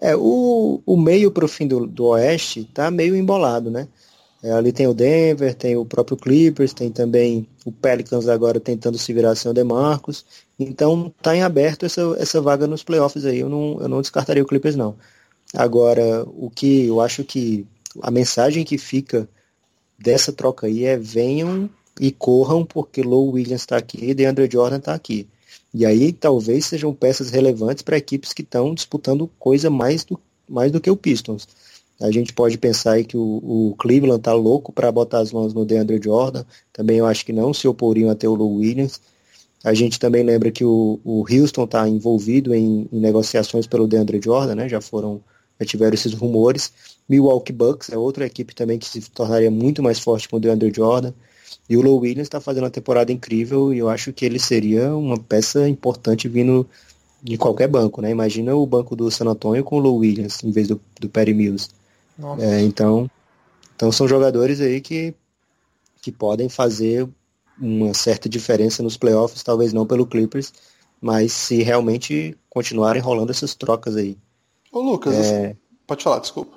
É, 0.00 0.16
o, 0.16 0.80
o 0.86 0.96
meio 0.96 1.30
para 1.30 1.44
o 1.44 1.48
fim 1.48 1.68
do, 1.68 1.86
do 1.86 2.06
Oeste 2.06 2.64
tá 2.64 2.90
meio 2.90 3.14
embolado, 3.14 3.70
né? 3.70 3.88
É, 4.42 4.52
ali 4.52 4.72
tem 4.72 4.86
o 4.86 4.94
Denver, 4.94 5.54
tem 5.54 5.76
o 5.76 5.84
próprio 5.84 6.16
Clippers, 6.16 6.72
tem 6.72 6.90
também 6.90 7.46
o 7.66 7.70
Pelicans 7.70 8.26
agora 8.26 8.58
tentando 8.58 8.96
se 8.96 9.12
virar 9.12 9.34
sem 9.34 9.50
o 9.50 9.54
DeMarcus. 9.54 10.24
Então 10.58 11.12
tá 11.20 11.36
em 11.36 11.42
aberto 11.42 11.84
essa, 11.84 12.00
essa 12.18 12.40
vaga 12.40 12.66
nos 12.66 12.82
playoffs 12.82 13.26
aí. 13.26 13.40
Eu 13.40 13.50
não, 13.50 13.78
eu 13.82 13.88
não 13.88 14.00
descartaria 14.00 14.42
o 14.42 14.46
Clippers 14.46 14.76
não. 14.76 14.96
Agora, 15.54 16.24
o 16.26 16.48
que 16.48 16.86
eu 16.86 17.02
acho 17.02 17.22
que 17.22 17.66
a 18.00 18.10
mensagem 18.10 18.64
que 18.64 18.78
fica 18.78 19.28
dessa 20.00 20.32
troca 20.32 20.66
aí 20.66 20.84
é 20.84 20.96
venham 20.96 21.68
e 22.00 22.10
corram 22.10 22.64
porque 22.64 23.02
Low 23.02 23.32
Williams 23.32 23.62
está 23.62 23.76
aqui 23.76 23.98
e 24.02 24.14
DeAndre 24.14 24.48
Jordan 24.50 24.78
está 24.78 24.94
aqui. 24.94 25.28
E 25.72 25.86
aí 25.86 26.12
talvez 26.12 26.66
sejam 26.66 26.94
peças 26.94 27.30
relevantes 27.30 27.82
para 27.82 27.96
equipes 27.96 28.32
que 28.32 28.42
estão 28.42 28.74
disputando 28.74 29.30
coisa 29.38 29.70
mais 29.70 30.04
do, 30.04 30.18
mais 30.48 30.72
do 30.72 30.80
que 30.80 30.90
o 30.90 30.96
Pistons. 30.96 31.46
A 32.00 32.10
gente 32.10 32.32
pode 32.32 32.56
pensar 32.56 32.92
aí 32.92 33.04
que 33.04 33.16
o, 33.16 33.20
o 33.20 33.74
Cleveland 33.78 34.22
tá 34.22 34.32
louco 34.32 34.72
para 34.72 34.90
botar 34.90 35.18
as 35.18 35.32
mãos 35.32 35.52
no 35.52 35.66
DeAndre 35.66 36.00
Jordan. 36.02 36.44
Também 36.72 36.96
eu 36.96 37.06
acho 37.06 37.24
que 37.26 37.32
não 37.32 37.52
se 37.52 37.68
oporiam 37.68 38.10
até 38.10 38.26
o 38.26 38.34
Low 38.34 38.56
Williams. 38.56 39.00
A 39.62 39.74
gente 39.74 40.00
também 40.00 40.22
lembra 40.22 40.50
que 40.50 40.64
o, 40.64 40.98
o 41.04 41.24
Houston 41.30 41.64
está 41.64 41.86
envolvido 41.86 42.54
em, 42.54 42.88
em, 42.90 42.98
negociações 42.98 43.66
pelo 43.66 43.86
DeAndre 43.86 44.18
Jordan, 44.22 44.54
né? 44.54 44.68
Já 44.68 44.80
foram, 44.80 45.20
já 45.60 45.66
tiveram 45.66 45.94
esses 45.94 46.14
rumores. 46.14 46.72
Milwaukee 47.08 47.52
Bucks 47.52 47.90
é 47.90 47.98
outra 47.98 48.26
equipe 48.26 48.54
também 48.54 48.78
que 48.78 48.86
se 48.86 49.00
tornaria 49.10 49.50
muito 49.50 49.82
mais 49.82 49.98
forte 49.98 50.28
com 50.28 50.36
o 50.36 50.40
DeAndre 50.40 50.72
Jordan. 50.74 51.12
E 51.68 51.76
o 51.76 51.82
Low 51.82 52.00
Williams 52.00 52.26
está 52.26 52.40
fazendo 52.40 52.64
uma 52.64 52.70
temporada 52.70 53.12
incrível 53.12 53.72
e 53.72 53.78
eu 53.78 53.88
acho 53.88 54.12
que 54.12 54.24
ele 54.24 54.38
seria 54.38 54.94
uma 54.94 55.18
peça 55.18 55.68
importante 55.68 56.28
vindo 56.28 56.66
de 57.22 57.36
qualquer 57.36 57.68
banco, 57.68 58.00
né? 58.00 58.10
Imagina 58.10 58.54
o 58.56 58.66
banco 58.66 58.96
do 58.96 59.10
San 59.10 59.26
Antonio 59.26 59.62
com 59.62 59.76
o 59.76 59.80
Low 59.80 59.98
Williams 59.98 60.42
em 60.42 60.50
vez 60.50 60.68
do, 60.68 60.80
do 60.98 61.08
Perry 61.08 61.34
Mills. 61.34 61.68
É, 62.38 62.60
então, 62.62 63.10
então 63.76 63.92
são 63.92 64.08
jogadores 64.08 64.60
aí 64.60 64.80
que, 64.80 65.14
que 66.00 66.10
podem 66.10 66.48
fazer 66.48 67.08
uma 67.60 67.92
certa 67.92 68.28
diferença 68.28 68.82
nos 68.82 68.96
playoffs, 68.96 69.42
talvez 69.42 69.72
não 69.72 69.86
pelo 69.86 70.06
Clippers, 70.06 70.52
mas 71.00 71.32
se 71.32 71.62
realmente 71.62 72.36
continuarem 72.48 73.02
rolando 73.02 73.30
essas 73.30 73.54
trocas 73.54 73.96
aí. 73.96 74.16
Ô 74.72 74.80
Lucas, 74.80 75.14
é... 75.14 75.56
pode 75.86 76.02
falar, 76.02 76.20
desculpa. 76.20 76.56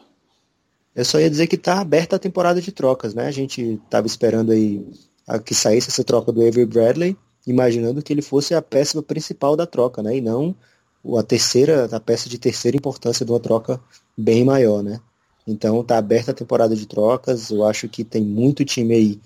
Eu 0.96 1.04
só 1.04 1.20
ia 1.20 1.30
dizer 1.30 1.48
que 1.48 1.56
está 1.56 1.80
aberta 1.80 2.16
a 2.16 2.20
temporada 2.20 2.62
de 2.62 2.72
trocas, 2.72 3.14
né? 3.14 3.26
A 3.26 3.32
gente 3.32 3.80
estava 3.84 4.06
esperando 4.06 4.52
aí 4.52 4.86
a 5.28 5.40
que 5.40 5.56
saísse 5.56 5.90
essa 5.90 6.04
troca 6.04 6.32
do 6.32 6.42
Avery 6.42 6.66
Bradley, 6.66 7.18
imaginando 7.48 8.02
que 8.02 8.14
ele 8.14 8.22
fosse 8.22 8.54
a 8.54 8.62
peça 8.62 9.02
principal 9.02 9.56
da 9.56 9.66
troca, 9.66 10.04
né? 10.04 10.18
E 10.18 10.22
não 10.22 10.56
a 11.18 11.24
terceira, 11.24 11.86
a 11.92 12.00
peça 12.00 12.30
de 12.30 12.38
terceira 12.38 12.78
importância 12.78 13.26
de 13.26 13.32
uma 13.32 13.40
troca 13.40 13.82
bem 14.18 14.46
maior, 14.46 14.84
né? 14.84 15.02
Então 15.46 15.82
está 15.82 15.98
aberta 15.98 16.32
a 16.32 16.36
temporada 16.36 16.76
de 16.76 16.86
trocas. 16.86 17.50
Eu 17.50 17.66
acho 17.66 17.90
que 17.90 18.04
tem 18.04 18.24
muito 18.24 18.64
time 18.64 18.94
aí. 18.94 19.22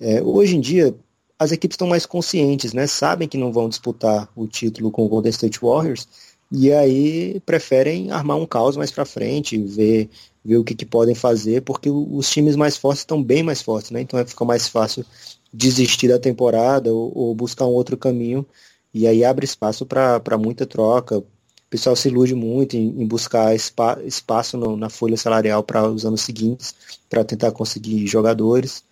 É, 0.00 0.22
hoje 0.22 0.56
em 0.56 0.60
dia 0.60 0.94
as 1.38 1.52
equipes 1.52 1.74
estão 1.74 1.86
mais 1.86 2.06
conscientes, 2.06 2.72
né? 2.72 2.86
Sabem 2.86 3.28
que 3.28 3.36
não 3.36 3.52
vão 3.52 3.68
disputar 3.68 4.28
o 4.34 4.46
título 4.46 4.90
com 4.90 5.04
o 5.04 5.08
Golden 5.08 5.30
State 5.30 5.60
Warriors 5.60 6.08
e 6.56 6.72
aí 6.72 7.40
preferem 7.40 8.12
armar 8.12 8.36
um 8.36 8.46
caos 8.46 8.76
mais 8.76 8.90
para 8.90 9.04
frente, 9.04 9.58
ver 9.58 10.08
ver 10.44 10.58
o 10.58 10.64
que, 10.64 10.74
que 10.74 10.84
podem 10.84 11.14
fazer, 11.14 11.62
porque 11.62 11.88
os 11.90 12.30
times 12.30 12.54
mais 12.54 12.76
fortes 12.76 13.00
estão 13.00 13.22
bem 13.22 13.42
mais 13.42 13.62
fortes, 13.62 13.90
né? 13.90 14.02
Então 14.02 14.20
é 14.20 14.26
fica 14.26 14.44
mais 14.44 14.68
fácil 14.68 15.04
desistir 15.52 16.08
da 16.08 16.18
temporada 16.18 16.92
ou, 16.92 17.10
ou 17.16 17.34
buscar 17.34 17.64
um 17.66 17.70
outro 17.70 17.96
caminho 17.96 18.46
e 18.92 19.06
aí 19.06 19.24
abre 19.24 19.44
espaço 19.44 19.86
para 19.86 20.38
muita 20.38 20.66
troca. 20.66 21.18
O 21.18 21.24
pessoal 21.70 21.96
se 21.96 22.08
ilude 22.08 22.34
muito 22.34 22.76
em, 22.76 23.02
em 23.02 23.06
buscar 23.06 23.54
espa, 23.54 23.98
espaço 24.04 24.56
no, 24.58 24.76
na 24.76 24.90
folha 24.90 25.16
salarial 25.16 25.62
para 25.64 25.88
os 25.88 26.04
anos 26.04 26.20
seguintes, 26.20 26.74
para 27.08 27.24
tentar 27.24 27.50
conseguir 27.52 28.06
jogadores. 28.06 28.84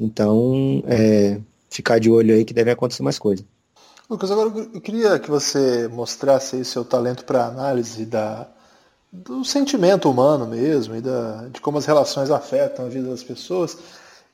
Então, 0.00 0.82
é, 0.86 1.40
ficar 1.70 2.00
de 2.00 2.10
olho 2.10 2.34
aí 2.34 2.44
que 2.44 2.54
deve 2.54 2.70
acontecer 2.70 3.02
mais 3.02 3.18
coisa. 3.18 3.44
Lucas, 4.08 4.30
agora 4.30 4.50
eu 4.74 4.80
queria 4.82 5.18
que 5.18 5.30
você 5.30 5.88
mostrasse 5.88 6.56
aí 6.56 6.64
seu 6.64 6.84
talento 6.84 7.24
para 7.24 7.46
análise 7.46 8.04
da, 8.04 8.46
do 9.10 9.42
sentimento 9.46 10.10
humano 10.10 10.46
mesmo 10.46 10.94
e 10.94 11.00
da, 11.00 11.48
de 11.48 11.58
como 11.60 11.78
as 11.78 11.86
relações 11.86 12.30
afetam 12.30 12.84
a 12.84 12.88
vida 12.88 13.08
das 13.08 13.22
pessoas. 13.22 13.78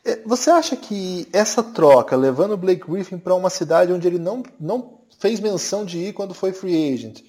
É, 0.04 0.16
você 0.26 0.50
acha 0.50 0.74
que 0.74 1.28
essa 1.32 1.62
troca, 1.62 2.16
levando 2.16 2.52
o 2.52 2.56
Blake 2.56 2.90
Griffin 2.90 3.16
para 3.16 3.34
uma 3.34 3.48
cidade 3.48 3.92
onde 3.92 4.08
ele 4.08 4.18
não, 4.18 4.42
não 4.58 4.98
fez 5.20 5.38
menção 5.38 5.84
de 5.84 5.98
ir 5.98 6.14
quando 6.14 6.34
foi 6.34 6.52
free 6.52 6.92
agent, 6.92 7.20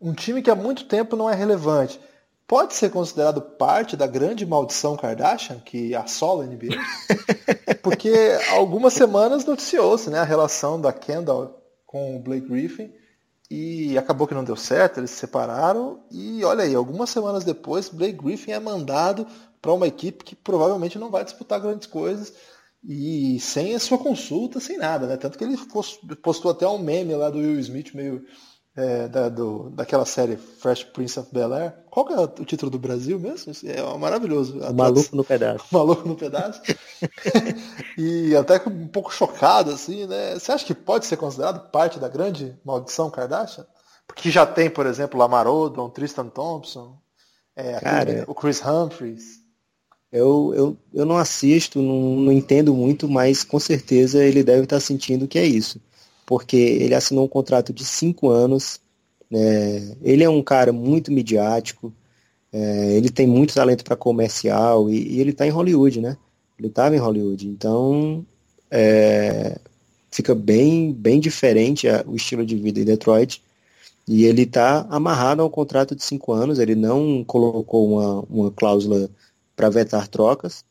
um 0.00 0.12
time 0.12 0.40
que 0.40 0.50
há 0.50 0.54
muito 0.54 0.84
tempo 0.84 1.16
não 1.16 1.28
é 1.28 1.34
relevante, 1.34 1.98
pode 2.46 2.74
ser 2.74 2.90
considerado 2.90 3.40
parte 3.42 3.96
da 3.96 4.06
grande 4.06 4.46
maldição 4.46 4.96
Kardashian 4.96 5.58
que 5.64 5.96
assola 5.96 6.44
a 6.44 6.46
NBA? 6.46 6.78
Porque 7.82 8.12
algumas 8.52 8.92
semanas 8.92 9.44
noticiou-se 9.44 10.08
né, 10.10 10.20
a 10.20 10.24
relação 10.24 10.80
da 10.80 10.92
Kendall 10.92 11.57
com 11.88 12.14
o 12.14 12.20
Blake 12.20 12.46
Griffin 12.46 12.92
e 13.50 13.96
acabou 13.96 14.26
que 14.26 14.34
não 14.34 14.44
deu 14.44 14.56
certo, 14.56 15.00
eles 15.00 15.10
se 15.10 15.16
separaram 15.16 16.04
e 16.10 16.44
olha 16.44 16.64
aí, 16.64 16.74
algumas 16.74 17.08
semanas 17.08 17.44
depois, 17.44 17.88
Blake 17.88 18.22
Griffin 18.22 18.50
é 18.50 18.60
mandado 18.60 19.26
para 19.60 19.72
uma 19.72 19.86
equipe 19.86 20.22
que 20.22 20.36
provavelmente 20.36 20.98
não 20.98 21.10
vai 21.10 21.24
disputar 21.24 21.58
grandes 21.58 21.88
coisas 21.88 22.34
e 22.84 23.40
sem 23.40 23.74
a 23.74 23.80
sua 23.80 23.96
consulta, 23.96 24.60
sem 24.60 24.76
nada, 24.76 25.06
né? 25.06 25.16
Tanto 25.16 25.38
que 25.38 25.44
ele 25.44 25.56
postou 26.22 26.50
até 26.50 26.68
um 26.68 26.78
meme 26.78 27.14
lá 27.14 27.30
do 27.30 27.38
Will 27.38 27.58
Smith 27.58 27.94
meio 27.94 28.22
é, 28.78 29.08
da, 29.08 29.28
do, 29.28 29.70
daquela 29.70 30.04
série 30.04 30.36
Fresh 30.36 30.84
Prince 30.84 31.18
of 31.18 31.28
Bel 31.32 31.52
Air. 31.52 31.74
Qual 31.90 32.06
que 32.06 32.12
é 32.12 32.20
o 32.20 32.44
título 32.44 32.70
do 32.70 32.78
Brasil 32.78 33.18
mesmo? 33.18 33.52
É 33.64 33.82
maravilhoso. 33.98 34.56
Maluco 34.72 35.16
no 35.16 35.24
Pedaço. 35.24 35.64
Maluco 35.72 36.08
no 36.08 36.14
Pedaço. 36.14 36.62
e 37.98 38.36
até 38.36 38.62
um 38.68 38.86
pouco 38.86 39.12
chocado, 39.12 39.72
assim, 39.72 40.06
né? 40.06 40.34
Você 40.34 40.52
acha 40.52 40.64
que 40.64 40.74
pode 40.74 41.06
ser 41.06 41.16
considerado 41.16 41.68
parte 41.72 41.98
da 41.98 42.08
grande 42.08 42.56
maldição 42.64 43.10
Kardashian? 43.10 43.66
Porque 44.06 44.30
já 44.30 44.46
tem, 44.46 44.70
por 44.70 44.86
exemplo, 44.86 45.18
Lamar 45.18 45.48
Odom, 45.48 45.90
Tristan 45.90 46.28
Thompson, 46.28 46.96
é, 47.56 47.80
Cara, 47.80 48.24
o 48.28 48.34
Chris 48.34 48.62
Humphries. 48.64 49.40
Eu, 50.12 50.54
eu, 50.54 50.76
eu 50.94 51.04
não 51.04 51.18
assisto, 51.18 51.82
não, 51.82 52.16
não 52.16 52.32
entendo 52.32 52.72
muito, 52.72 53.08
mas 53.08 53.42
com 53.42 53.58
certeza 53.58 54.22
ele 54.22 54.44
deve 54.44 54.62
estar 54.62 54.78
sentindo 54.78 55.26
que 55.26 55.38
é 55.38 55.44
isso 55.44 55.80
porque 56.28 56.58
ele 56.58 56.94
assinou 56.94 57.24
um 57.24 57.28
contrato 57.28 57.72
de 57.72 57.86
cinco 57.86 58.28
anos. 58.28 58.82
É, 59.32 59.96
ele 60.02 60.22
é 60.22 60.28
um 60.28 60.42
cara 60.42 60.74
muito 60.74 61.10
midiático, 61.10 61.90
é, 62.52 62.92
ele 62.92 63.08
tem 63.08 63.26
muito 63.26 63.54
talento 63.54 63.82
para 63.82 63.96
comercial 63.96 64.90
e, 64.90 65.14
e 65.14 65.20
ele 65.22 65.30
está 65.30 65.46
em 65.46 65.50
Hollywood, 65.50 66.02
né? 66.02 66.18
Ele 66.58 66.68
estava 66.68 66.94
em 66.94 66.98
Hollywood. 66.98 67.48
Então, 67.48 68.26
é, 68.70 69.58
fica 70.10 70.34
bem, 70.34 70.92
bem 70.92 71.18
diferente 71.18 71.86
o 72.06 72.14
estilo 72.14 72.44
de 72.44 72.56
vida 72.56 72.78
em 72.78 72.84
Detroit. 72.84 73.42
E 74.06 74.26
ele 74.26 74.42
está 74.42 74.86
amarrado 74.90 75.40
a 75.40 75.46
um 75.46 75.50
contrato 75.50 75.96
de 75.96 76.04
cinco 76.04 76.32
anos, 76.32 76.58
ele 76.58 76.74
não 76.74 77.24
colocou 77.24 77.88
uma, 77.90 78.20
uma 78.28 78.50
cláusula 78.50 79.08
para 79.56 79.70
vetar 79.70 80.06
trocas, 80.08 80.62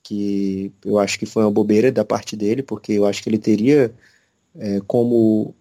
que 0.00 0.72
eu 0.84 1.00
acho 1.00 1.18
que 1.18 1.26
foi 1.26 1.42
uma 1.42 1.50
bobeira 1.50 1.90
da 1.90 2.04
parte 2.04 2.36
dele, 2.36 2.62
porque 2.62 2.92
eu 2.92 3.04
acho 3.04 3.20
que 3.20 3.28
ele 3.28 3.38
teria 3.38 3.92
é, 4.56 4.80
como 4.86 5.54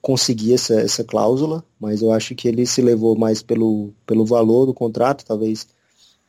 conseguir 0.00 0.54
essa, 0.54 0.74
essa 0.80 1.04
cláusula, 1.04 1.64
mas 1.78 2.02
eu 2.02 2.12
acho 2.12 2.34
que 2.34 2.48
ele 2.48 2.64
se 2.64 2.80
levou 2.80 3.16
mais 3.16 3.42
pelo, 3.42 3.92
pelo 4.06 4.24
valor 4.24 4.66
do 4.66 4.74
contrato, 4.74 5.24
talvez 5.24 5.66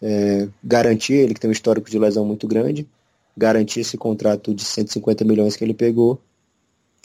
é, 0.01 0.47
garantir, 0.63 1.13
ele 1.13 1.33
que 1.33 1.39
tem 1.39 1.49
um 1.49 1.53
histórico 1.53 1.89
de 1.89 1.99
lesão 1.99 2.25
muito 2.25 2.47
grande, 2.47 2.87
garantir 3.37 3.81
esse 3.81 3.97
contrato 3.97 4.53
de 4.53 4.63
150 4.63 5.23
milhões 5.23 5.55
que 5.55 5.63
ele 5.63 5.73
pegou 5.73 6.19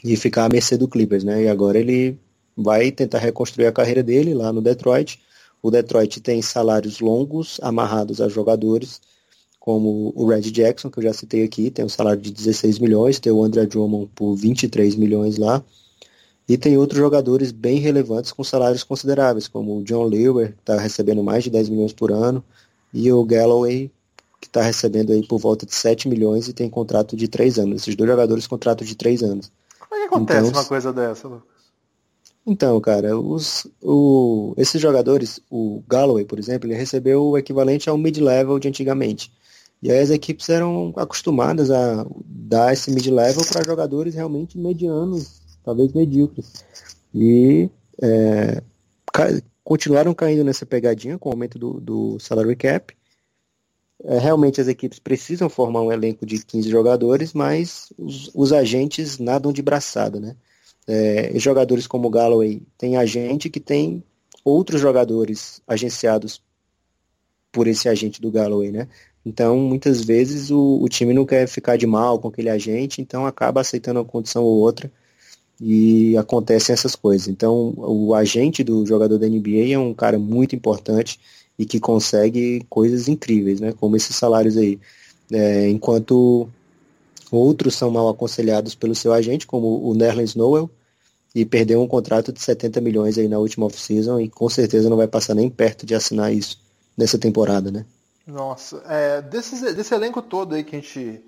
e 0.03 0.17
ficar 0.17 0.45
à 0.45 0.49
mercê 0.49 0.77
do 0.77 0.89
Clippers, 0.89 1.25
né? 1.25 1.45
E 1.45 1.49
agora 1.49 1.79
ele 1.79 2.19
vai 2.57 2.91
tentar 2.91 3.19
reconstruir 3.19 3.67
a 3.67 3.73
carreira 3.73 4.03
dele 4.03 4.35
lá 4.35 4.53
no 4.53 4.61
Detroit. 4.61 5.21
O 5.63 5.71
Detroit 5.71 6.21
tem 6.21 6.43
salários 6.43 7.01
longos 7.01 7.59
amarrados 7.63 8.21
a 8.21 8.29
jogadores, 8.29 9.01
como 9.65 10.13
o 10.15 10.27
Red 10.29 10.43
Jackson, 10.43 10.91
que 10.91 10.99
eu 10.99 11.05
já 11.05 11.15
citei 11.15 11.43
aqui, 11.43 11.71
tem 11.71 11.87
um 11.87 11.89
salário 11.89 12.21
de 12.21 12.31
16 12.31 12.79
milhões, 12.79 13.19
tem 13.19 13.33
o 13.33 13.43
André 13.43 13.65
Drummond 13.65 14.11
por 14.15 14.35
23 14.35 14.95
milhões 14.95 15.39
lá. 15.39 15.65
E 16.47 16.59
tem 16.59 16.77
outros 16.77 16.99
jogadores 16.99 17.51
bem 17.51 17.79
relevantes 17.79 18.31
com 18.31 18.45
salários 18.45 18.83
consideráveis, 18.83 19.49
como 19.49 19.79
o 19.79 19.83
John 19.83 20.05
Lewer, 20.05 20.49
que 20.49 20.61
está 20.61 20.79
recebendo 20.79 21.25
mais 21.25 21.45
de 21.45 21.49
10 21.49 21.71
milhões 21.71 21.95
por 21.95 22.13
ano, 22.13 22.45
e 22.93 23.11
o 23.11 23.25
Galloway, 23.25 23.91
que 24.39 24.49
está 24.49 24.61
recebendo 24.61 25.15
aí 25.15 25.27
por 25.27 25.39
volta 25.39 25.65
de 25.65 25.75
7 25.75 26.11
milhões 26.11 26.47
e 26.47 26.53
tem 26.53 26.69
contrato 26.69 27.17
de 27.17 27.27
3 27.27 27.59
anos. 27.61 27.81
Esses 27.81 27.97
dois 27.97 28.11
jogadores, 28.11 28.47
contrato 28.47 28.85
de 28.85 28.95
3 28.95 29.23
anos. 29.23 29.51
Como 29.79 29.95
é 29.95 30.01
que 30.01 30.15
acontece 30.15 30.49
então, 30.51 30.61
uma 30.61 30.69
coisa 30.69 30.93
dessa, 30.93 31.27
Lucas? 31.27 31.55
Então, 32.47 32.79
cara, 32.83 33.19
os, 33.19 33.67
o, 33.81 34.53
esses 34.59 34.79
jogadores, 34.79 35.41
o 35.51 35.83
Galloway, 35.89 36.27
por 36.27 36.39
exemplo, 36.39 36.69
ele 36.69 36.77
recebeu 36.77 37.25
o 37.25 37.39
equivalente 37.39 37.89
ao 37.89 37.97
mid-level 37.97 38.59
de 38.59 38.69
antigamente. 38.69 39.33
E 39.85 39.93
aí 39.93 39.99
as 39.99 40.09
equipes 40.09 40.49
eram 40.49 40.95
acostumadas 40.97 41.71
a 41.71 42.07
dar 42.25 42.73
esse 42.73 42.91
mid-level 42.91 43.45
para 43.45 43.63
jogadores 43.63 44.15
realmente 44.15 44.57
medianos, 44.57 45.43
talvez 45.63 45.93
medíocres. 45.93 46.65
E 47.15 47.69
é, 48.03 48.63
continuaram 49.63 50.15
caindo 50.15 50.43
nessa 50.43 50.65
pegadinha 50.65 51.19
com 51.19 51.29
o 51.29 51.33
aumento 51.33 51.59
do, 51.59 51.79
do 51.83 52.19
salary 52.19 52.57
cap. 52.57 52.97
É, 54.05 54.19
realmente 54.19 54.59
as 54.59 54.69
equipes 54.69 54.99
precisam 54.99 55.51
formar 55.51 55.83
um 55.83 55.93
elenco 55.93 56.25
de 56.25 56.43
15 56.43 56.71
jogadores, 56.71 57.35
mas 57.35 57.93
os, 57.99 58.31
os 58.35 58.55
agentes 58.55 59.19
nadam 59.19 59.53
de 59.53 59.61
braçada, 59.61 60.19
né? 60.19 60.35
É, 60.87 61.39
jogadores 61.39 61.87
como 61.87 62.09
o 62.09 62.11
Galloway 62.11 62.63
tem 62.79 62.97
agente 62.97 63.51
que 63.51 63.61
tem 63.61 64.03
outros 64.43 64.81
jogadores 64.81 65.61
agenciados 65.69 66.43
por 67.53 67.67
esse 67.67 67.87
agente 67.87 68.19
do 68.19 68.33
Galloway, 68.33 68.73
né? 68.73 68.89
Então, 69.25 69.59
muitas 69.59 70.05
vezes 70.05 70.51
o, 70.51 70.81
o 70.83 70.89
time 70.89 71.15
não 71.15 71.25
quer 71.25 71.49
ficar 71.49 71.77
de 71.77 71.87
mal 71.87 72.19
com 72.19 72.29
aquele 72.29 72.51
agente, 72.51 73.01
então 73.01 73.27
acaba 73.27 73.61
aceitando 73.61 74.01
uma 74.01 74.05
condição 74.05 74.45
ou 74.45 74.59
outra 74.59 74.91
e 75.61 76.17
acontecem 76.17 76.73
essas 76.73 76.95
coisas. 76.95 77.29
Então, 77.29 77.73
o 77.77 78.15
agente 78.15 78.63
do 78.63 78.85
jogador 78.85 79.19
da 79.19 79.29
NBA 79.29 79.73
é 79.73 79.79
um 79.79 79.95
cara 79.95 80.19
muito 80.19 80.55
importante 80.55 81.19
e 81.59 81.65
que 81.65 81.81
consegue 81.81 82.67
coisas 82.69 83.09
incríveis, 83.09 83.61
né? 83.61 83.73
Como 83.73 83.97
esses 83.97 84.17
salários 84.17 84.57
aí. 84.57 84.79
É, 85.33 85.69
enquanto 85.71 86.49
outros 87.31 87.75
são 87.75 87.91
mal 87.91 88.09
aconselhados 88.09 88.75
pelo 88.75 88.95
seu 88.95 89.13
agente, 89.13 89.47
como 89.47 89.83
o 89.89 89.95
Nerlens 89.95 90.35
Noel, 90.35 90.71
e 91.35 91.45
perdeu 91.45 91.83
um 91.83 91.89
contrato 91.89 92.33
de 92.33 92.41
70 92.41 92.81
milhões 92.81 93.19
aí 93.19 93.27
na 93.27 93.39
última 93.39 93.67
off-season 93.67 94.21
e 94.21 94.29
com 94.29 94.49
certeza 94.49 94.91
não 94.91 94.97
vai 94.97 95.09
passar 95.09 95.35
nem 95.35 95.51
perto 95.51 95.85
de 95.87 95.95
assinar 95.95 96.33
isso 96.33 96.61
nessa 96.97 97.19
temporada, 97.19 97.71
né? 97.71 97.85
Nossa, 98.27 98.83
é, 98.89 99.21
desse, 99.21 99.75
desse 99.75 99.95
elenco 99.95 100.23
todo 100.23 100.55
aí 100.55 100.65
que 100.65 100.77
a 100.77 100.81
gente, 100.81 101.23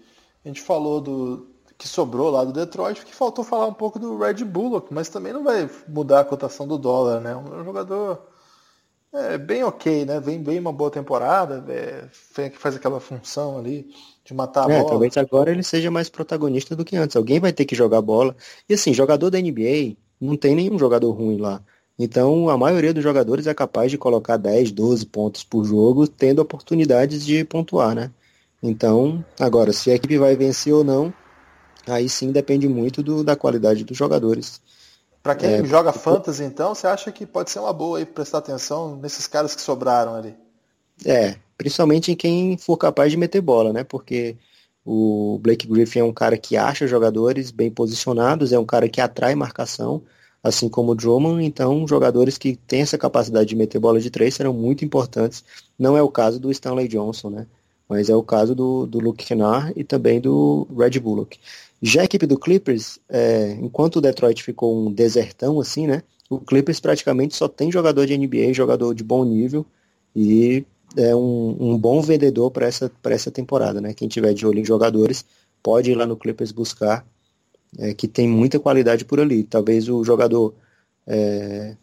a 0.45 0.49
gente 0.49 0.63
falou 0.63 1.01
do, 1.01 1.47
que 1.79 1.87
sobrou 1.87 2.31
lá 2.31 2.45
do 2.45 2.53
Detroit, 2.53 3.05
que 3.05 3.15
faltou 3.15 3.45
falar 3.45 3.67
um 3.67 3.75
pouco 3.75 3.99
do 3.99 4.17
Red 4.17 4.45
Bullock, 4.45 4.93
mas 4.93 5.09
também 5.09 5.33
não 5.33 5.45
vai 5.45 5.69
mudar 5.87 6.21
a 6.21 6.25
cotação 6.25 6.67
do 6.67 6.79
dólar, 6.79 7.21
né? 7.21 7.37
Um 7.37 7.65
jogador 7.65 8.27
é, 9.13 9.37
bem 9.37 9.63
ok, 9.63 10.07
né? 10.07 10.19
Vem 10.21 10.43
bem 10.43 10.59
uma 10.59 10.73
boa 10.73 10.91
temporada, 10.91 11.65
é, 11.69 12.09
faz 12.53 12.77
aquela 12.77 12.99
função 12.99 13.59
ali 13.59 13.91
de 14.25 14.33
matar 14.33 14.69
a 14.69 14.73
é, 14.73 14.79
bola. 14.79 14.91
Talvez 14.91 15.17
agora 15.19 15.51
ele 15.51 15.63
seja 15.63 15.91
mais 15.91 16.09
protagonista 16.09 16.75
do 16.75 16.85
que 16.85 16.97
antes. 16.97 17.17
Alguém 17.17 17.41
vai 17.41 17.53
ter 17.53 17.67
que 17.67 17.75
jogar 17.75 18.01
bola. 18.01 18.35
E 18.69 18.75
assim, 18.75 18.95
jogador 18.95 19.31
da 19.31 19.39
NBA, 19.39 19.97
não 20.21 20.37
tem 20.37 20.55
nenhum 20.55 20.79
jogador 20.79 21.11
ruim 21.13 21.39
lá. 21.39 21.63
Então 21.99 22.49
a 22.51 22.59
maioria 22.59 22.93
dos 22.93 23.03
jogadores 23.03 23.47
é 23.47 23.55
capaz 23.55 23.91
de 23.91 23.99
colocar 23.99 24.37
10, 24.37 24.73
12 24.73 25.07
pontos 25.07 25.43
por 25.43 25.65
jogo, 25.65 26.07
tendo 26.07 26.41
oportunidades 26.41 27.25
de 27.25 27.45
pontuar, 27.45 27.95
né? 27.95 28.11
Então, 28.63 29.25
agora, 29.39 29.73
se 29.73 29.91
a 29.91 29.95
equipe 29.95 30.19
vai 30.19 30.35
vencer 30.35 30.73
ou 30.73 30.83
não, 30.83 31.13
aí 31.87 32.09
sim 32.09 32.33
depende 32.33 32.69
muito 32.69 33.03
do, 33.03 33.23
da 33.23 33.37
qualidade 33.37 33.85
dos 33.85 33.97
jogadores. 33.97 34.61
Para 35.23 35.35
quem 35.35 35.55
é, 35.55 35.65
joga 35.65 35.93
fantasy, 35.93 36.45
então, 36.45 36.75
você 36.75 36.87
acha 36.87 37.11
que 37.13 37.27
pode 37.27 37.51
ser 37.51 37.59
uma 37.59 37.73
boa 37.73 37.99
aí 37.99 38.07
prestar 38.07 38.39
atenção 38.39 38.97
nesses 38.97 39.27
caras 39.27 39.55
que 39.55 39.61
sobraram 39.61 40.15
ali? 40.15 40.35
É, 41.05 41.37
principalmente 41.59 42.13
em 42.13 42.17
quem 42.17 42.57
for 42.57 42.77
capaz 42.77 43.11
de 43.11 43.17
meter 43.17 43.41
bola, 43.41 43.73
né? 43.73 43.85
Porque 43.85 44.37
o 44.85 45.39
Blake 45.43 45.67
Griffin 45.67 45.99
é 45.99 46.05
um 46.05 46.13
cara 46.13 46.39
que 46.39 46.57
acha 46.57 46.87
jogadores 46.87 47.51
bem 47.51 47.71
posicionados, 47.71 48.53
é 48.53 48.59
um 48.59 48.65
cara 48.65 48.89
que 48.89 49.01
atrai 49.01 49.35
marcação, 49.35 50.03
assim 50.43 50.69
como 50.69 50.93
o 50.93 50.95
Drummond, 50.95 51.45
então 51.45 51.87
jogadores 51.87 52.39
que 52.39 52.57
têm 52.57 52.83
essa 52.83 52.97
capacidade 52.97 53.49
de 53.49 53.57
meter 53.57 53.79
bola 53.79 54.01
de 54.01 54.11
três 54.11 54.35
serão 54.35 54.53
muito 54.53 54.85
importantes. 54.85 55.45
Não 55.79 55.97
é 55.97 56.03
o 56.03 56.09
caso 56.09 56.39
do 56.39 56.51
Stanley 56.51 56.89
Johnson, 56.89 57.31
né? 57.31 57.47
Mas 57.89 58.09
é 58.09 58.17
o 58.17 58.23
caso 58.23 58.55
do, 58.55 58.87
do 58.87 58.99
Luke 58.99 59.25
Kennard 59.25 59.73
e 59.77 59.85
também 59.85 60.21
do 60.21 60.67
Red 60.77 60.99
Bullock. 60.99 61.39
Já 61.81 62.03
a 62.03 62.05
equipe 62.05 62.27
do 62.27 62.39
Clippers, 62.39 62.99
é, 63.09 63.53
enquanto 63.61 63.97
o 63.97 64.01
Detroit 64.01 64.43
ficou 64.43 64.87
um 64.87 64.93
desertão 64.93 65.61
assim, 65.61 65.87
né? 65.87 66.03
O 66.29 66.39
Clippers 66.39 66.81
praticamente 66.81 67.37
só 67.37 67.47
tem 67.49 67.71
jogador 67.71 68.07
de 68.07 68.17
NBA, 68.17 68.53
jogador 68.53 68.95
de 68.95 69.05
bom 69.05 69.25
nível 69.25 69.65
e 70.15 70.65
é 70.97 71.15
um, 71.15 71.57
um 71.61 71.79
bom 71.79 72.01
vendedor 72.01 72.51
para 72.51 72.67
essa, 72.67 72.91
essa 73.05 73.31
temporada, 73.31 73.81
né? 73.81 73.93
Quem 73.95 74.09
tiver 74.09 74.33
de 74.33 74.47
olho 74.47 74.61
em 74.61 74.65
jogadores 74.65 75.25
pode 75.63 75.91
ir 75.91 75.95
lá 75.95 76.07
no 76.07 76.17
Clippers 76.17 76.53
buscar, 76.53 77.07
é, 77.79 77.95
que 77.95 78.09
tem 78.09 78.29
muita 78.29 78.59
qualidade 78.59 79.05
por 79.05 79.21
ali. 79.21 79.43
Talvez 79.43 79.89
o 79.89 80.05
jogador 80.05 80.55
é, 81.07 81.77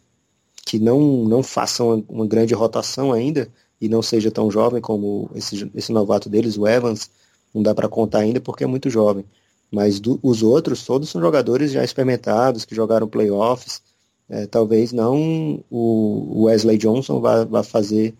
que 0.64 0.78
não, 0.78 1.24
não 1.24 1.42
faça 1.42 1.84
uma, 1.84 2.04
uma, 2.08 2.26
grande 2.26 2.54
rotação 2.54 3.12
ainda 3.12 3.48
e 3.80 3.88
não 3.88 4.02
seja 4.02 4.30
tão 4.30 4.50
jovem 4.50 4.80
como 4.80 5.30
esse, 5.34 5.70
esse 5.74 5.92
novato 5.92 6.28
deles, 6.28 6.56
o 6.56 6.66
Evans, 6.66 7.10
não 7.54 7.62
dá 7.62 7.74
para 7.74 7.88
contar 7.88 8.20
ainda 8.20 8.40
porque 8.40 8.64
é 8.64 8.66
muito 8.66 8.90
jovem. 8.90 9.24
Mas 9.70 10.00
do, 10.00 10.18
os 10.22 10.42
outros, 10.42 10.84
todos 10.84 11.08
são 11.10 11.20
jogadores 11.20 11.72
já 11.72 11.84
experimentados, 11.84 12.64
que 12.64 12.74
jogaram 12.74 13.08
playoffs. 13.08 13.82
É, 14.28 14.46
talvez 14.46 14.92
não 14.92 15.62
o 15.70 16.44
Wesley 16.44 16.78
Johnson 16.78 17.20
vá, 17.20 17.44
vá 17.44 17.62
fazer, 17.62 18.14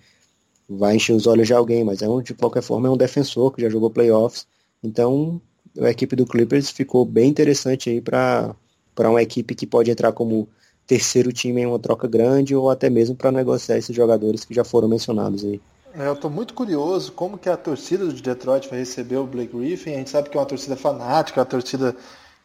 vai 0.68 0.96
encher 0.96 1.14
os 1.14 1.26
olhos 1.26 1.46
de 1.46 1.54
alguém, 1.54 1.82
mas 1.82 2.02
é 2.02 2.08
um, 2.08 2.20
de 2.20 2.34
qualquer 2.34 2.62
forma 2.62 2.88
é 2.88 2.90
um 2.90 2.96
defensor 2.96 3.50
que 3.52 3.62
já 3.62 3.70
jogou 3.70 3.90
playoffs. 3.90 4.46
Então 4.82 5.40
a 5.80 5.90
equipe 5.90 6.14
do 6.14 6.26
Clippers 6.26 6.70
ficou 6.70 7.04
bem 7.04 7.28
interessante 7.28 7.90
aí 7.90 8.00
para 8.00 8.54
uma 8.98 9.22
equipe 9.22 9.54
que 9.54 9.66
pode 9.66 9.90
entrar 9.90 10.12
como 10.12 10.48
terceiro 10.86 11.32
time 11.32 11.62
em 11.62 11.66
uma 11.66 11.78
troca 11.78 12.06
grande 12.06 12.54
ou 12.54 12.70
até 12.70 12.90
mesmo 12.90 13.16
para 13.16 13.32
negociar 13.32 13.78
esses 13.78 13.94
jogadores 13.94 14.44
que 14.44 14.54
já 14.54 14.64
foram 14.64 14.88
mencionados 14.88 15.44
aí. 15.44 15.60
É, 15.96 16.08
eu 16.08 16.14
estou 16.14 16.30
muito 16.30 16.54
curioso 16.54 17.12
como 17.12 17.38
que 17.38 17.48
a 17.48 17.56
torcida 17.56 18.06
de 18.08 18.20
Detroit 18.20 18.68
vai 18.68 18.80
receber 18.80 19.16
o 19.16 19.26
Blake 19.26 19.56
Griffin. 19.56 19.94
A 19.94 19.98
gente 19.98 20.10
sabe 20.10 20.28
que 20.28 20.36
é 20.36 20.40
uma 20.40 20.46
torcida 20.46 20.76
fanática, 20.76 21.40
uma 21.40 21.46
torcida 21.46 21.94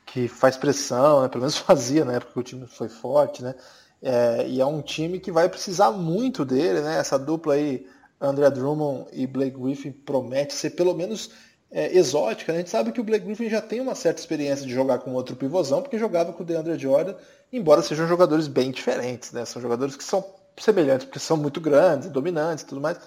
que 0.05 0.27
faz 0.27 0.55
pressão, 0.55 1.21
né? 1.21 1.27
pelo 1.27 1.41
menos 1.41 1.57
fazia 1.59 2.05
na 2.05 2.13
época 2.13 2.33
que 2.33 2.39
o 2.39 2.43
time 2.43 2.67
foi 2.67 2.89
forte, 2.89 3.43
né? 3.43 3.55
É, 4.01 4.47
e 4.47 4.61
é 4.61 4.65
um 4.65 4.81
time 4.81 5.19
que 5.19 5.31
vai 5.31 5.49
precisar 5.49 5.91
muito 5.91 6.45
dele, 6.45 6.79
né? 6.81 6.99
Essa 6.99 7.19
dupla 7.19 7.55
aí, 7.55 7.85
André 8.21 8.49
Drummond 8.49 9.07
e 9.11 9.27
Blake 9.27 9.59
Griffin, 9.59 9.91
promete 9.91 10.53
ser 10.53 10.69
pelo 10.71 10.93
menos 10.93 11.31
é, 11.71 11.95
exótica. 11.97 12.51
Né? 12.51 12.59
A 12.59 12.61
gente 12.61 12.71
sabe 12.71 12.91
que 12.91 13.01
o 13.01 13.03
Blake 13.03 13.25
Griffin 13.25 13.49
já 13.49 13.61
tem 13.61 13.81
uma 13.81 13.95
certa 13.95 14.19
experiência 14.19 14.65
de 14.65 14.73
jogar 14.73 14.99
com 14.99 15.13
outro 15.13 15.35
pivôzão, 15.35 15.81
porque 15.81 15.97
jogava 15.97 16.33
com 16.33 16.43
o 16.43 16.45
DeAndre 16.45 16.77
Jordan, 16.77 17.15
embora 17.51 17.81
sejam 17.81 18.07
jogadores 18.07 18.47
bem 18.47 18.71
diferentes, 18.71 19.31
né? 19.31 19.45
São 19.45 19.61
jogadores 19.61 19.95
que 19.95 20.03
são 20.03 20.23
semelhantes, 20.57 21.05
porque 21.05 21.19
são 21.19 21.37
muito 21.37 21.61
grandes, 21.61 22.09
dominantes 22.09 22.63
e 22.63 22.67
tudo 22.67 22.81
mais 22.81 22.97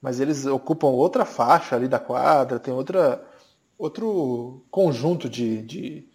mas 0.00 0.20
eles 0.20 0.46
ocupam 0.46 0.88
outra 0.88 1.24
faixa 1.24 1.76
ali 1.76 1.88
da 1.88 1.98
quadra, 1.98 2.58
tem 2.58 2.72
outra, 2.72 3.22
outro 3.76 4.64
conjunto 4.70 5.28
de, 5.28 5.62
de, 5.62 6.08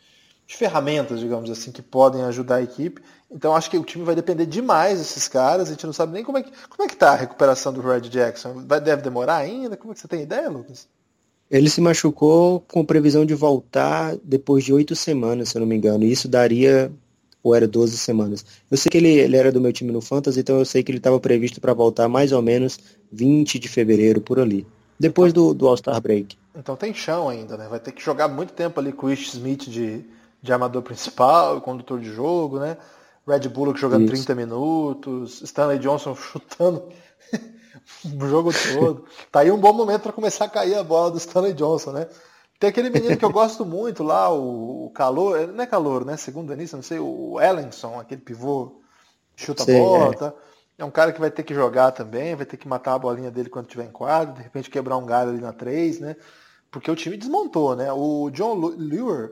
de, 0.48 0.56
ferramentas, 0.56 1.20
digamos 1.20 1.50
assim, 1.50 1.72
que 1.72 1.82
podem 1.82 2.24
ajudar 2.24 2.56
a 2.56 2.62
equipe. 2.62 3.02
Então 3.30 3.56
acho 3.56 3.70
que 3.70 3.78
o 3.78 3.84
time 3.84 4.06
vai 4.06 4.16
depender 4.16 4.46
demais 4.46 5.00
desses 5.00 5.28
caras, 5.28 5.68
a 5.68 5.72
gente 5.72 5.86
não 5.86 5.94
sabe 5.94 6.14
nem 6.14 6.24
como 6.24 6.38
é 6.38 6.44
que 6.44 6.52
como 6.70 6.84
é 6.84 6.88
que 6.88 6.96
tá 6.96 7.12
a 7.12 7.16
recuperação 7.16 7.74
do 7.74 7.82
Red 7.82 8.02
Jackson. 8.02 8.66
Vai, 8.66 8.80
deve 8.80 9.02
demorar 9.02 9.38
ainda? 9.38 9.76
Como 9.76 9.92
é 9.92 9.96
que 9.96 10.02
você 10.02 10.08
tem 10.08 10.22
ideia, 10.22 10.50
Lucas? 10.50 10.88
Ele 11.54 11.70
se 11.70 11.80
machucou 11.80 12.62
com 12.62 12.84
previsão 12.84 13.24
de 13.24 13.36
voltar 13.36 14.18
depois 14.24 14.64
de 14.64 14.74
oito 14.74 14.96
semanas, 14.96 15.50
se 15.50 15.56
eu 15.56 15.60
não 15.60 15.68
me 15.68 15.76
engano. 15.76 16.04
E 16.04 16.12
isso 16.12 16.28
daria, 16.28 16.92
ou 17.44 17.54
era 17.54 17.68
12 17.68 17.96
semanas. 17.96 18.44
Eu 18.72 18.76
sei 18.76 18.90
que 18.90 18.98
ele, 18.98 19.20
ele 19.20 19.38
era 19.38 19.52
do 19.52 19.62
meu 19.62 19.72
time 19.72 19.92
no 19.92 20.02
Fantasy, 20.02 20.40
então 20.40 20.58
eu 20.58 20.66
sei 20.66 20.82
que 20.82 20.90
ele 20.90 20.98
estava 20.98 21.20
previsto 21.20 21.62
para 21.62 21.72
voltar 21.72 22.10
mais 22.10 22.32
ou 22.32 22.42
menos 22.42 22.80
20 23.12 23.60
de 23.60 23.70
fevereiro, 23.70 24.20
por 24.20 24.40
ali. 24.40 24.66
Depois 25.00 25.32
do, 25.32 25.54
do 25.54 25.68
All-Star 25.68 26.02
Break. 26.02 26.36
Então 26.58 26.76
tem 26.76 26.92
chão 26.92 27.30
ainda, 27.30 27.56
né? 27.56 27.68
Vai 27.70 27.80
ter 27.80 27.92
que 27.92 28.04
jogar 28.04 28.28
muito 28.28 28.54
tempo 28.54 28.80
ali 28.80 28.92
com 28.92 29.06
o 29.06 29.12
Ish 29.12 29.36
Smith 29.36 29.70
de, 29.70 30.04
de 30.42 30.52
armador 30.52 30.82
principal, 30.82 31.62
condutor 31.62 32.00
de 32.00 32.12
jogo, 32.12 32.58
né? 32.58 32.78
Red 33.28 33.48
Bullock 33.50 33.80
jogando 33.80 34.06
Isso. 34.06 34.26
30 34.26 34.34
minutos, 34.34 35.40
Stanley 35.44 35.78
Johnson 35.78 36.16
chutando 36.18 36.82
o 38.06 38.28
jogo 38.28 38.52
todo. 38.74 39.06
Tá 39.32 39.42
aí 39.42 39.52
um 39.52 39.60
bom 39.60 39.74
momento 39.74 40.04
para 40.04 40.14
começar 40.14 40.46
a 40.46 40.50
cair 40.50 40.76
a 40.76 40.84
bola 40.84 41.12
do 41.12 41.18
Stanley 41.18 41.54
Johnson, 41.54 41.92
né? 41.92 42.08
Tem 42.60 42.70
aquele 42.70 42.90
menino 42.90 43.18
que 43.18 43.26
eu 43.26 43.32
gosto 43.32 43.66
muito 43.66 44.04
lá, 44.04 44.32
o, 44.32 44.86
o 44.86 44.90
Calor, 44.92 45.48
não 45.48 45.64
é 45.64 45.68
Calor, 45.68 46.06
né? 46.06 46.16
Segundo 46.16 46.54
início, 46.54 46.78
não 46.78 46.84
sei, 46.84 47.00
o 47.00 47.40
Ellenson, 47.42 48.00
aquele 48.00 48.22
pivô, 48.22 48.82
chuta 49.36 49.64
Sim, 49.64 49.76
a 49.76 49.80
bola, 49.80 50.14
é. 50.14 50.18
tá? 50.18 50.34
É 50.78 50.86
um 50.86 50.92
cara 50.92 51.12
que 51.12 51.20
vai 51.20 51.30
ter 51.30 51.44
que 51.44 51.54
jogar 51.54 51.92
também, 51.92 52.36
vai 52.36 52.46
ter 52.46 52.58
que 52.58 52.68
matar 52.68 52.94
a 52.94 53.00
bolinha 53.00 53.30
dele 53.30 53.50
quando 53.50 53.68
tiver 53.68 53.86
em 53.86 53.92
quadro, 53.92 54.36
de 54.36 54.42
repente 54.42 54.70
quebrar 54.70 54.98
um 54.98 55.06
galho 55.06 55.32
ali 55.32 55.42
na 55.42 55.54
3, 55.54 56.00
né? 56.00 56.16
Porque 56.72 56.90
o 56.90 56.96
time 56.96 57.18
desmontou, 57.18 57.76
né? 57.76 57.92
O 57.94 58.32
John 58.32 58.56
Lure, 58.56 59.32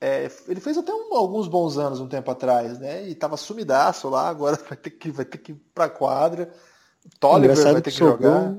é, 0.00 0.30
ele 0.48 0.60
fez 0.60 0.78
até 0.78 0.94
um, 0.94 1.14
alguns 1.14 1.46
bons 1.46 1.76
anos 1.76 2.00
um 2.00 2.08
tempo 2.08 2.30
atrás, 2.30 2.78
né? 2.78 3.06
E 3.06 3.14
tava 3.14 3.36
sumidaço 3.36 4.08
lá, 4.08 4.28
agora 4.28 4.56
vai 4.66 4.76
ter 4.76 4.90
que, 4.90 5.10
vai 5.10 5.24
ter 5.24 5.38
que 5.38 5.52
ir 5.52 5.60
pra 5.74 5.90
quadra. 5.90 6.50
Tolliver 7.18 7.56
vai 7.56 7.74
ter 7.74 7.82
que, 7.82 7.90
que 7.90 7.96
sobrou, 7.96 8.32
jogar. 8.32 8.56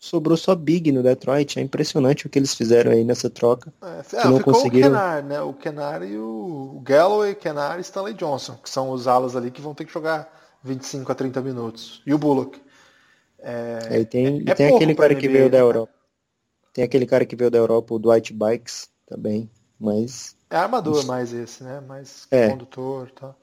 Sobrou 0.00 0.36
só 0.36 0.54
Big 0.54 0.90
no 0.92 1.02
Detroit. 1.02 1.58
É 1.58 1.62
impressionante 1.62 2.26
o 2.26 2.30
que 2.30 2.38
eles 2.38 2.54
fizeram 2.54 2.92
aí 2.92 3.04
nessa 3.04 3.28
troca. 3.28 3.72
É, 3.82 4.02
que 4.02 4.16
ah, 4.16 4.30
não 4.30 4.40
conseguiram... 4.40 4.88
o 4.88 4.92
Kenar, 4.92 5.24
né? 5.24 5.40
O 5.42 5.52
Kenar 5.52 6.02
e 6.02 6.16
o 6.16 6.80
Galloway, 6.82 7.34
Kenar 7.34 7.78
e 7.78 7.82
Stanley 7.82 8.14
Johnson, 8.14 8.56
que 8.56 8.70
são 8.70 8.90
os 8.90 9.06
alas 9.06 9.36
ali 9.36 9.50
que 9.50 9.60
vão 9.60 9.74
ter 9.74 9.84
que 9.84 9.92
jogar 9.92 10.32
25 10.62 11.10
a 11.12 11.14
30 11.14 11.40
minutos. 11.42 12.02
E 12.06 12.14
o 12.14 12.18
Bullock. 12.18 12.60
É, 13.38 13.78
é, 13.90 14.00
e 14.00 14.04
tem, 14.04 14.42
é, 14.46 14.54
tem 14.54 14.74
aquele 14.74 14.94
cara 14.94 15.12
NBA, 15.12 15.20
que 15.20 15.28
veio 15.28 15.50
da 15.50 15.58
né? 15.58 15.62
Europa. 15.62 15.92
Tem 16.72 16.84
aquele 16.84 17.06
cara 17.06 17.24
que 17.24 17.36
veio 17.36 17.50
da 17.50 17.58
Europa, 17.58 17.94
o 17.94 17.98
Dwight 17.98 18.32
Bikes, 18.32 18.88
também. 19.06 19.50
Mas. 19.78 20.36
É 20.50 20.56
armador 20.56 21.04
mais 21.06 21.32
esse, 21.32 21.62
né? 21.62 21.80
Mais 21.80 22.26
é. 22.30 22.50
condutor 22.50 23.10
tá? 23.12 23.34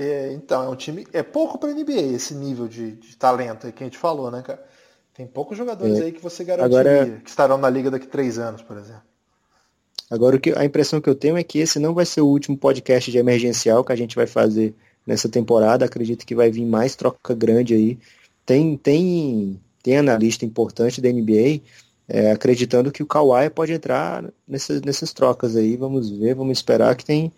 É, 0.00 0.32
então, 0.32 0.64
é 0.64 0.68
um 0.70 0.74
time. 0.74 1.06
É 1.12 1.22
pouco 1.22 1.58
para 1.58 1.74
NBA 1.74 2.14
esse 2.14 2.34
nível 2.34 2.66
de, 2.66 2.92
de 2.92 3.16
talento 3.18 3.66
aí 3.66 3.72
que 3.72 3.82
a 3.82 3.86
gente 3.86 3.98
falou, 3.98 4.30
né, 4.30 4.40
cara? 4.40 4.64
Tem 5.12 5.26
poucos 5.26 5.58
jogadores 5.58 5.98
é. 5.98 6.04
aí 6.04 6.12
que 6.12 6.22
você 6.22 6.42
garantiria 6.42 6.80
Agora, 6.80 7.20
que 7.22 7.28
estarão 7.28 7.58
na 7.58 7.68
liga 7.68 7.90
daqui 7.90 8.06
a 8.06 8.10
três 8.10 8.38
anos, 8.38 8.62
por 8.62 8.78
exemplo. 8.78 9.02
Agora, 10.10 10.36
o 10.36 10.40
que, 10.40 10.56
a 10.56 10.64
impressão 10.64 11.02
que 11.02 11.10
eu 11.10 11.14
tenho 11.14 11.36
é 11.36 11.42
que 11.44 11.58
esse 11.58 11.78
não 11.78 11.92
vai 11.92 12.06
ser 12.06 12.22
o 12.22 12.26
último 12.26 12.56
podcast 12.56 13.10
de 13.10 13.18
emergencial 13.18 13.84
que 13.84 13.92
a 13.92 13.96
gente 13.96 14.16
vai 14.16 14.26
fazer 14.26 14.74
nessa 15.06 15.28
temporada. 15.28 15.84
Acredito 15.84 16.24
que 16.24 16.34
vai 16.34 16.50
vir 16.50 16.64
mais 16.64 16.96
troca 16.96 17.34
grande 17.34 17.74
aí. 17.74 17.98
Tem, 18.46 18.78
tem, 18.78 19.60
tem 19.82 19.98
analista 19.98 20.46
importante 20.46 21.02
da 21.02 21.12
NBA 21.12 21.60
é, 22.08 22.32
acreditando 22.32 22.90
que 22.90 23.02
o 23.02 23.06
Kawhi 23.06 23.50
pode 23.50 23.72
entrar 23.72 24.24
nessas, 24.48 24.80
nessas 24.80 25.12
trocas 25.12 25.54
aí. 25.56 25.76
Vamos 25.76 26.08
ver, 26.08 26.34
vamos 26.34 26.56
esperar 26.56 26.96
que 26.96 27.04
tem, 27.04 27.30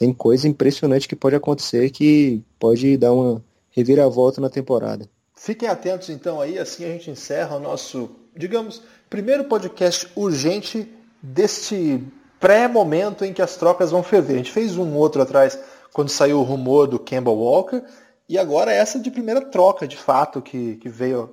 tem 0.00 0.14
coisa 0.14 0.48
impressionante 0.48 1.06
que 1.06 1.14
pode 1.14 1.36
acontecer 1.36 1.90
que 1.90 2.42
pode 2.58 2.96
dar 2.96 3.12
uma 3.12 3.44
reviravolta 3.70 4.40
na 4.40 4.48
temporada. 4.48 5.06
Fiquem 5.36 5.68
atentos 5.68 6.08
então 6.08 6.40
aí, 6.40 6.58
assim 6.58 6.86
a 6.86 6.88
gente 6.88 7.10
encerra 7.10 7.56
o 7.56 7.60
nosso, 7.60 8.10
digamos, 8.34 8.82
primeiro 9.10 9.44
podcast 9.44 10.10
urgente 10.16 10.90
deste 11.22 12.02
pré-momento 12.40 13.26
em 13.26 13.34
que 13.34 13.42
as 13.42 13.56
trocas 13.58 13.90
vão 13.90 14.02
ferver. 14.02 14.32
A 14.32 14.36
gente 14.38 14.52
fez 14.52 14.78
um 14.78 14.94
outro 14.94 15.20
atrás 15.20 15.58
quando 15.92 16.08
saiu 16.08 16.38
o 16.38 16.44
rumor 16.44 16.86
do 16.86 16.98
Campbell 16.98 17.36
Walker 17.36 17.82
e 18.26 18.38
agora 18.38 18.72
essa 18.72 18.98
de 18.98 19.10
primeira 19.10 19.42
troca 19.42 19.86
de 19.86 19.98
fato 19.98 20.40
que, 20.40 20.76
que 20.76 20.88
veio 20.88 21.30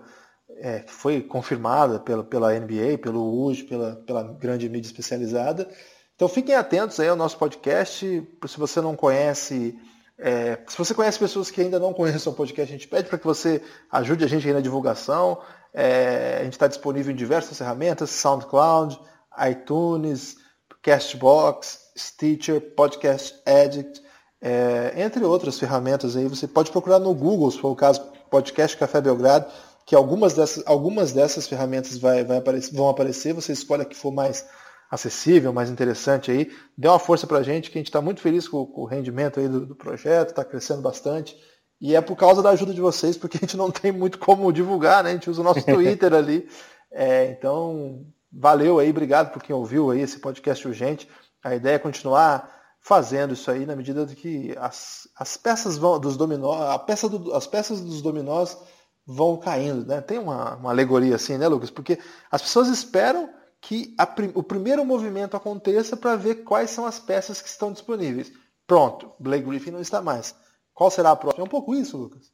é, 0.58 0.84
foi 0.88 1.22
confirmada 1.22 2.02
pela, 2.02 2.22
pela 2.22 2.60
NBA, 2.60 2.98
pelo 3.02 3.46
UJ, 3.46 3.64
pela, 3.64 3.96
pela 4.06 4.24
grande 4.24 4.68
mídia 4.68 4.90
especializada. 4.90 5.70
Então 6.18 6.28
fiquem 6.28 6.56
atentos 6.56 7.00
aí 7.00 7.08
ao 7.08 7.16
nosso 7.16 7.38
podcast. 7.38 8.28
Se 8.48 8.58
você 8.58 8.82
não 8.82 8.96
conhece, 8.96 9.80
é, 10.18 10.58
se 10.68 10.76
você 10.76 10.92
conhece 10.96 11.20
pessoas 11.20 11.52
que 11.52 11.62
ainda 11.62 11.78
não 11.78 11.94
conhecem 11.94 12.32
o 12.32 12.36
podcast, 12.36 12.74
a 12.74 12.76
gente 12.76 12.88
pede 12.88 13.08
para 13.08 13.20
que 13.20 13.26
você 13.26 13.62
ajude 13.92 14.26
a 14.26 14.28
gente 14.28 14.48
aí 14.48 14.52
na 14.52 14.60
divulgação. 14.60 15.40
É, 15.72 16.40
a 16.42 16.44
gente 16.44 16.54
está 16.54 16.66
disponível 16.66 17.12
em 17.12 17.16
diversas 17.16 17.56
ferramentas, 17.56 18.10
SoundCloud, 18.10 19.00
iTunes, 19.48 20.38
Castbox, 20.82 21.92
Stitcher, 21.96 22.62
Podcast 22.74 23.40
Addict, 23.46 24.02
é, 24.42 24.94
entre 24.98 25.24
outras 25.24 25.60
ferramentas 25.60 26.16
aí. 26.16 26.28
Você 26.28 26.48
pode 26.48 26.72
procurar 26.72 26.98
no 26.98 27.14
Google, 27.14 27.52
se 27.52 27.60
for 27.60 27.70
o 27.70 27.76
caso, 27.76 28.02
Podcast 28.32 28.76
Café 28.76 29.00
Belgrado 29.00 29.46
que 29.86 29.96
algumas 29.96 30.34
dessas, 30.34 30.64
algumas 30.68 31.14
dessas 31.14 31.48
ferramentas 31.48 31.98
vai, 31.98 32.22
vai 32.22 32.40
aparecer, 32.40 32.76
vão 32.76 32.90
aparecer, 32.90 33.34
você 33.34 33.54
escolhe 33.54 33.84
a 33.84 33.86
que 33.86 33.96
for 33.96 34.12
mais 34.12 34.46
acessível, 34.90 35.54
mais 35.54 35.70
interessante 35.70 36.32
aí. 36.32 36.52
Dê 36.78 36.88
uma 36.88 37.00
força 37.00 37.28
para 37.28 37.40
a 37.40 37.44
gente, 37.44 37.70
que 37.70 37.78
a 37.78 37.80
gente 37.80 37.88
está 37.88 38.02
muito 38.02 38.22
feliz 38.22 38.48
com, 38.48 38.66
com, 38.66 38.82
o 38.82 38.86
rendimento 38.86 39.40
aí 39.40 39.48
do, 39.48 39.66
do 39.66 39.76
projeto, 39.76 40.30
está 40.30 40.44
crescendo 40.46 40.82
bastante. 40.82 41.38
E 41.80 41.96
é 41.96 42.02
por 42.02 42.16
causa 42.16 42.42
da 42.42 42.50
ajuda 42.50 42.74
de 42.74 42.82
vocês, 42.82 43.18
porque 43.18 43.38
a 43.38 43.40
gente 43.42 43.58
não 43.58 43.70
tem 43.70 43.92
muito 43.92 44.18
como 44.18 44.52
divulgar, 44.52 45.04
né? 45.04 45.12
A 45.12 45.14
gente 45.14 45.30
usa 45.30 45.42
o 45.42 45.44
nosso 45.44 45.64
Twitter 45.66 46.14
ali. 46.14 46.48
É, 46.92 47.30
então, 47.32 48.06
valeu 48.32 48.80
aí, 48.80 48.90
obrigado 48.90 49.32
por 49.32 49.44
quem 49.44 49.56
ouviu 49.56 49.92
aí 49.92 50.02
esse 50.02 50.20
podcast 50.20 50.68
urgente. 50.68 51.08
A 51.44 51.56
ideia 51.56 51.76
é 51.76 51.80
continuar 51.80 52.56
fazendo 52.80 53.34
isso 53.34 53.52
aí 53.52 53.66
na 53.66 53.76
medida 53.76 54.06
de 54.06 54.16
que 54.16 54.56
as, 54.58 55.10
as 55.16 55.36
peças 55.36 55.78
vão, 55.78 56.00
dos 56.00 56.16
dominós, 56.16 56.62
a 56.70 56.80
peça 56.80 57.10
do, 57.10 57.34
as 57.34 57.46
peças 57.46 57.82
dos 57.82 58.02
dominós 58.02 58.58
vão 59.06 59.38
caindo. 59.38 59.86
Né? 59.86 60.02
Tem 60.02 60.18
uma, 60.18 60.56
uma 60.56 60.70
alegoria 60.70 61.16
assim, 61.16 61.38
né, 61.38 61.48
Lucas? 61.48 61.70
Porque 61.70 62.00
as 62.32 62.42
pessoas 62.42 62.70
esperam 62.70 63.30
que 63.68 63.94
a, 63.98 64.08
o 64.34 64.42
primeiro 64.42 64.86
movimento 64.86 65.36
aconteça 65.36 65.98
para 65.98 66.16
ver 66.16 66.36
quais 66.36 66.70
são 66.70 66.86
as 66.86 67.00
peças 67.00 67.42
que 67.42 67.50
estão 67.50 67.70
disponíveis. 67.70 68.32
Pronto, 68.66 69.12
Blake 69.20 69.46
Griffin 69.46 69.72
não 69.72 69.82
está 69.82 70.02
mais. 70.02 70.34
Qual 70.74 70.90
será 70.90 71.12
a 71.12 71.18
próxima? 71.18 71.44
É 71.44 71.46
um 71.46 71.50
pouco 71.50 71.76
isso, 71.76 71.98
Lucas. 71.98 72.32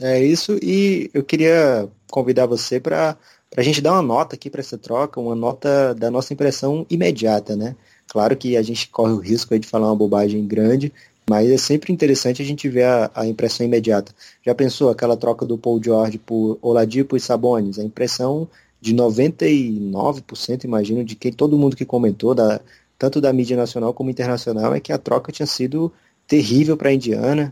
É 0.00 0.22
isso, 0.22 0.56
e 0.62 1.10
eu 1.12 1.24
queria 1.24 1.88
convidar 2.08 2.46
você 2.46 2.78
para 2.78 3.16
a 3.56 3.62
gente 3.62 3.80
dar 3.80 3.94
uma 3.94 4.02
nota 4.02 4.36
aqui 4.36 4.48
para 4.48 4.60
essa 4.60 4.78
troca, 4.78 5.20
uma 5.20 5.34
nota 5.34 5.92
da 5.92 6.08
nossa 6.08 6.32
impressão 6.32 6.86
imediata, 6.88 7.56
né? 7.56 7.74
Claro 8.06 8.36
que 8.36 8.56
a 8.56 8.62
gente 8.62 8.88
corre 8.88 9.12
o 9.12 9.18
risco 9.18 9.58
de 9.58 9.66
falar 9.66 9.88
uma 9.88 9.96
bobagem 9.96 10.46
grande, 10.46 10.92
mas 11.28 11.50
é 11.50 11.58
sempre 11.58 11.92
interessante 11.92 12.42
a 12.42 12.44
gente 12.44 12.68
ver 12.68 12.84
a, 12.84 13.10
a, 13.12 13.26
impressão 13.26 13.66
imediata. 13.66 14.14
Já 14.44 14.54
pensou 14.54 14.88
aquela 14.88 15.16
troca 15.16 15.44
do 15.44 15.58
Paul 15.58 15.82
George 15.82 16.18
por 16.18 16.58
Oladipo 16.62 17.16
e 17.16 17.20
Sabonis? 17.20 17.78
A 17.78 17.82
impressão 17.82 18.48
de 18.84 18.94
99%, 18.94 20.64
imagino, 20.64 21.02
de 21.02 21.16
que 21.16 21.32
todo 21.32 21.56
mundo 21.56 21.74
que 21.74 21.86
comentou, 21.86 22.34
da, 22.34 22.60
tanto 22.98 23.18
da 23.18 23.32
mídia 23.32 23.56
nacional 23.56 23.94
como 23.94 24.10
internacional, 24.10 24.74
é 24.74 24.80
que 24.80 24.92
a 24.92 24.98
troca 24.98 25.32
tinha 25.32 25.46
sido 25.46 25.90
terrível 26.28 26.76
para 26.76 26.90
a 26.90 26.92
Indiana 26.92 27.50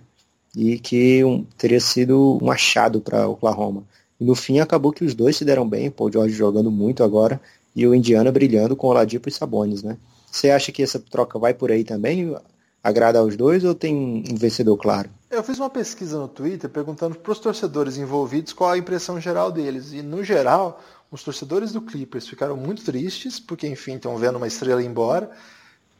e 0.54 0.78
que 0.78 1.24
um, 1.24 1.42
teria 1.56 1.80
sido 1.80 2.38
um 2.42 2.50
achado 2.50 3.00
para 3.00 3.26
Oklahoma. 3.26 3.82
E 4.20 4.24
no 4.26 4.34
fim 4.34 4.60
acabou 4.60 4.92
que 4.92 5.06
os 5.06 5.14
dois 5.14 5.34
se 5.34 5.42
deram 5.42 5.66
bem, 5.66 5.90
Paul 5.90 6.12
George 6.12 6.34
jogando 6.34 6.70
muito 6.70 7.02
agora 7.02 7.40
e 7.74 7.86
o 7.86 7.94
Indiana 7.94 8.30
brilhando 8.30 8.76
com 8.76 8.88
Oladipo 8.88 9.30
e 9.30 9.32
Sabonis, 9.32 9.82
né? 9.82 9.96
Você 10.30 10.50
acha 10.50 10.70
que 10.70 10.82
essa 10.82 10.98
troca 10.98 11.38
vai 11.38 11.54
por 11.54 11.72
aí 11.72 11.82
também? 11.82 12.36
agrada 12.82 13.20
aos 13.20 13.36
dois 13.36 13.64
ou 13.64 13.74
tem 13.74 14.24
um 14.28 14.34
vencedor 14.34 14.76
claro? 14.76 15.08
Eu 15.30 15.42
fiz 15.42 15.58
uma 15.58 15.70
pesquisa 15.70 16.18
no 16.18 16.28
Twitter 16.28 16.68
perguntando 16.68 17.14
para 17.14 17.32
os 17.32 17.38
torcedores 17.38 17.96
envolvidos 17.96 18.52
qual 18.52 18.72
a 18.72 18.78
impressão 18.78 19.20
geral 19.20 19.52
deles. 19.52 19.92
E, 19.92 20.02
no 20.02 20.24
geral, 20.24 20.82
os 21.12 21.22
torcedores 21.22 21.72
do 21.72 21.82
Clippers 21.82 22.26
ficaram 22.26 22.56
muito 22.56 22.82
tristes, 22.82 23.38
porque, 23.38 23.68
enfim, 23.68 23.96
estão 23.96 24.16
vendo 24.16 24.36
uma 24.36 24.46
estrela 24.46 24.82
embora. 24.82 25.30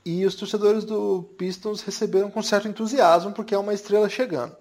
E 0.04 0.24
os 0.24 0.34
torcedores 0.34 0.84
do 0.84 1.22
Pistons 1.36 1.82
receberam 1.82 2.30
com 2.30 2.42
certo 2.42 2.66
entusiasmo, 2.66 3.30
porque 3.30 3.54
é 3.54 3.58
uma 3.58 3.74
estrela 3.74 4.08
chegando. 4.08 4.56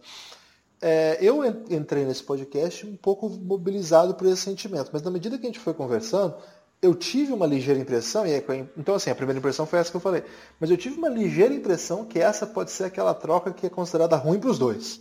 É, 0.81 1.17
eu 1.21 1.45
entrei 1.69 2.03
nesse 2.05 2.21
podcast 2.21 2.85
um 2.85 2.97
pouco 2.97 3.29
mobilizado 3.29 4.13
por 4.13 4.27
esse 4.27 4.41
sentimento, 4.41 4.89
mas 4.91 5.01
na 5.01 5.09
medida 5.09 5.37
que 5.37 5.45
a 5.45 5.49
gente 5.49 5.59
foi 5.59 5.73
conversando, 5.73 6.35
eu 6.81 6.93
tive 6.95 7.31
uma 7.31 7.45
ligeira 7.45 7.79
impressão, 7.79 8.25
e 8.25 8.31
é, 8.31 8.43
então 8.75 8.95
assim, 8.95 9.09
a 9.09 9.15
primeira 9.15 9.39
impressão 9.39 9.65
foi 9.65 9.79
essa 9.79 9.89
que 9.89 9.97
eu 9.97 10.01
falei, 10.01 10.23
mas 10.59 10.69
eu 10.69 10.77
tive 10.77 10.97
uma 10.97 11.09
ligeira 11.09 11.53
impressão 11.53 12.03
que 12.03 12.19
essa 12.19 12.45
pode 12.45 12.71
ser 12.71 12.83
aquela 12.83 13.13
troca 13.13 13.53
que 13.53 13.67
é 13.67 13.69
considerada 13.69 14.17
ruim 14.17 14.39
para 14.39 14.49
os 14.49 14.59
dois. 14.59 14.99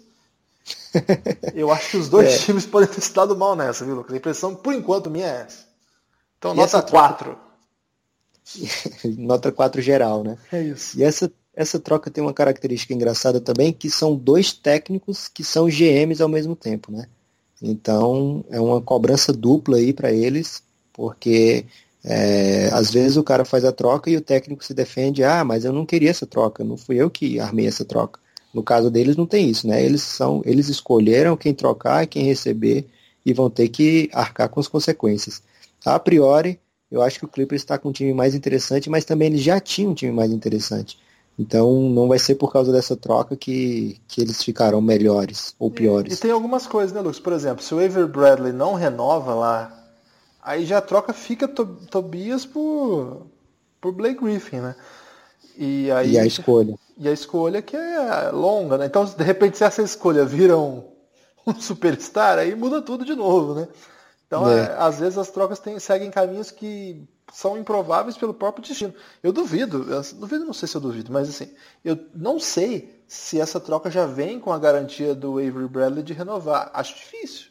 Eu 1.55 1.71
acho 1.71 1.91
que 1.91 1.97
os 1.97 2.09
dois 2.09 2.29
é. 2.29 2.39
times 2.39 2.67
podem 2.67 2.89
ter 2.89 3.01
se 3.01 3.13
dado 3.13 3.37
mal 3.37 3.55
nessa, 3.57 3.85
viu, 3.85 3.95
Lucas? 3.97 4.15
A 4.15 4.17
impressão, 4.17 4.55
por 4.55 4.75
enquanto, 4.75 5.11
minha 5.11 5.27
é 5.27 5.47
essa. 5.47 5.65
Então, 6.39 6.53
e 6.53 6.57
nota 6.57 6.83
4. 6.83 7.39
nota 9.19 9.53
4 9.53 9.81
geral, 9.83 10.25
né? 10.25 10.39
É 10.53 10.63
isso. 10.63 10.99
E 10.99 11.05
essa, 11.05 11.31
essa 11.55 11.79
troca 11.79 12.11
tem 12.11 12.23
uma 12.23 12.35
característica 12.35 12.95
engraçada 12.95 13.41
também, 13.41 13.73
que 13.73 13.91
são 13.91 14.17
dois 14.17 14.53
técnicos 14.53 15.29
que 15.29 15.45
são 15.45 15.67
GMs 15.67 16.23
ao 16.23 16.29
mesmo 16.29 16.57
tempo, 16.57 16.91
né? 16.91 17.07
Então, 17.63 18.45
é 18.51 18.61
uma 18.61 18.81
cobrança 18.81 19.33
dupla 19.33 19.77
aí 19.77 19.93
para 19.93 20.13
eles 20.13 20.63
porque 20.93 21.65
É, 22.03 22.71
às 22.73 22.91
vezes 22.91 23.19
o 23.19 23.23
cara 23.23 23.45
faz 23.45 23.63
a 23.63 23.73
troca 23.73 24.09
e 24.09 24.17
o 24.17 24.23
técnico 24.23 24.65
se 24.65 24.73
defende, 24.73 25.23
ah, 25.23 25.45
mas 25.45 25.67
eu 25.67 25.73
não 25.73 25.85
queria 25.85 26.09
essa 26.09 26.27
troca, 26.27 26.65
não 26.65 26.75
fui 26.75 26.97
eu 26.97 27.11
que 27.11 27.39
armei 27.39 27.67
essa 27.67 27.85
troca. 27.85 28.19
No 28.53 28.63
caso 28.63 28.91
deles 28.91 29.17
não 29.17 29.27
tem 29.27 29.49
isso, 29.49 29.67
né? 29.67 29.85
Eles 29.85 30.03
são, 30.03 30.43
eles 30.45 30.69
escolheram 30.69 31.37
quem 31.37 31.55
trocar, 31.55 32.07
quem 32.07 32.25
receber 32.25 32.87
e 33.25 33.33
vão 33.33 33.49
ter 33.49 33.69
que 33.69 34.11
arcar 34.13 34.49
com 34.49 34.59
as 34.59 34.69
consequências. 34.69 35.43
A 35.85 35.99
priori, 35.99 36.59
eu 36.91 37.03
acho 37.03 37.19
que 37.19 37.25
o 37.25 37.29
Clippers 37.29 37.63
está 37.63 37.79
com 37.79 37.91
um 37.91 37.93
time 37.93 38.13
mais 38.13 38.35
interessante, 38.35 38.91
mas 38.91 39.05
também 39.05 39.29
eles 39.29 39.43
já 39.43 39.61
tinham 39.61 39.93
um 39.93 39.95
time 39.95 40.13
mais 40.13 40.33
interessante. 40.33 40.99
Então 41.39 41.89
não 41.89 42.09
vai 42.09 42.19
ser 42.19 42.35
por 42.35 42.53
causa 42.53 42.73
dessa 42.73 42.97
troca 42.97 43.37
que, 43.37 43.99
que 44.09 44.21
eles 44.21 44.43
ficarão 44.43 44.81
melhores 44.81 45.55
ou 45.59 45.71
piores. 45.71 46.13
E, 46.13 46.17
e 46.17 46.19
tem 46.19 46.31
algumas 46.31 46.67
coisas, 46.67 46.93
né, 46.93 47.01
Lucas? 47.01 47.21
Por 47.21 47.33
exemplo, 47.33 47.63
se 47.63 47.73
o 47.75 47.79
Avery 47.79 48.09
Bradley 48.09 48.53
não 48.53 48.75
renova 48.75 49.35
lá 49.35 49.81
Aí 50.43 50.65
já 50.65 50.79
a 50.79 50.83
troca 50.83 51.13
fica 51.13 51.47
Tobias 51.47 52.47
por, 52.47 53.27
por 53.81 53.93
Blake 53.93 54.23
Griffin, 54.23 54.61
né? 54.61 54.75
E, 55.57 55.91
aí, 55.91 56.13
e 56.13 56.19
a 56.19 56.25
escolha. 56.25 56.75
E 57.01 57.09
a 57.09 57.13
escolha 57.13 57.63
que 57.63 57.75
é 57.75 58.31
longa, 58.31 58.77
né? 58.77 58.85
Então, 58.85 59.07
de 59.07 59.25
repente, 59.25 59.57
se 59.57 59.65
essa 59.65 59.81
escolha 59.81 60.23
vira 60.23 60.59
um, 60.59 60.85
um 61.47 61.59
superstar, 61.59 62.39
aí 62.39 62.55
muda 62.55 62.83
tudo 62.83 63.07
de 63.07 63.15
novo, 63.15 63.55
né? 63.55 63.69
Então, 64.27 64.47
é. 64.47 64.61
É, 64.61 64.77
às 64.79 65.01
vezes 65.01 65.17
as 65.17 65.31
trocas 65.31 65.59
tem, 65.59 65.79
seguem 65.79 66.11
caminhos 66.11 66.51
que 66.51 67.03
são 67.33 67.57
improváveis 67.57 68.19
pelo 68.19 68.35
próprio 68.35 68.63
destino. 68.63 68.93
Eu 69.23 69.33
duvido, 69.33 69.87
eu 69.91 70.03
duvido, 70.15 70.45
não 70.45 70.53
sei 70.53 70.69
se 70.69 70.77
eu 70.77 70.81
duvido, 70.81 71.11
mas 71.11 71.31
assim, 71.31 71.49
eu 71.83 71.99
não 72.15 72.39
sei 72.39 73.03
se 73.09 73.41
essa 73.41 73.59
troca 73.59 73.91
já 73.91 74.05
vem 74.05 74.39
com 74.39 74.53
a 74.53 74.59
garantia 74.59 75.15
do 75.15 75.39
Avery 75.39 75.69
Bradley 75.69 76.03
de 76.03 76.13
renovar. 76.13 76.71
Acho 76.75 76.95
difícil. 76.97 77.47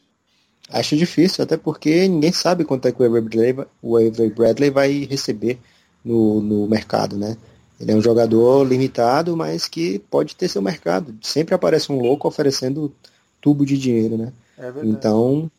Acho 0.70 0.96
difícil, 0.96 1.44
até 1.44 1.58
porque 1.58 2.08
ninguém 2.08 2.32
sabe 2.32 2.64
quanto 2.64 2.88
é 2.88 2.92
que 2.92 3.02
o 3.02 3.06
Avery 3.06 3.26
Bradley, 3.26 3.68
o 3.82 3.98
Avery 3.98 4.30
Bradley 4.30 4.70
vai 4.70 5.06
receber 5.06 5.60
no, 6.06 6.40
no 6.40 6.68
mercado, 6.68 7.18
né? 7.18 7.36
Ele 7.80 7.92
é 7.92 7.96
um 7.96 8.02
jogador 8.02 8.64
limitado, 8.64 9.38
mas 9.38 9.68
que 9.68 10.00
pode 10.00 10.36
ter 10.36 10.50
seu 10.50 10.62
mercado. 10.62 11.16
Sempre 11.22 11.56
aparece 11.56 11.92
um 11.92 12.00
louco 12.00 12.28
oferecendo 12.28 12.94
tubo 13.40 13.66
de 13.66 13.78
dinheiro, 13.78 14.18
né? 14.18 14.34
É 14.58 14.72
então, 14.84 15.50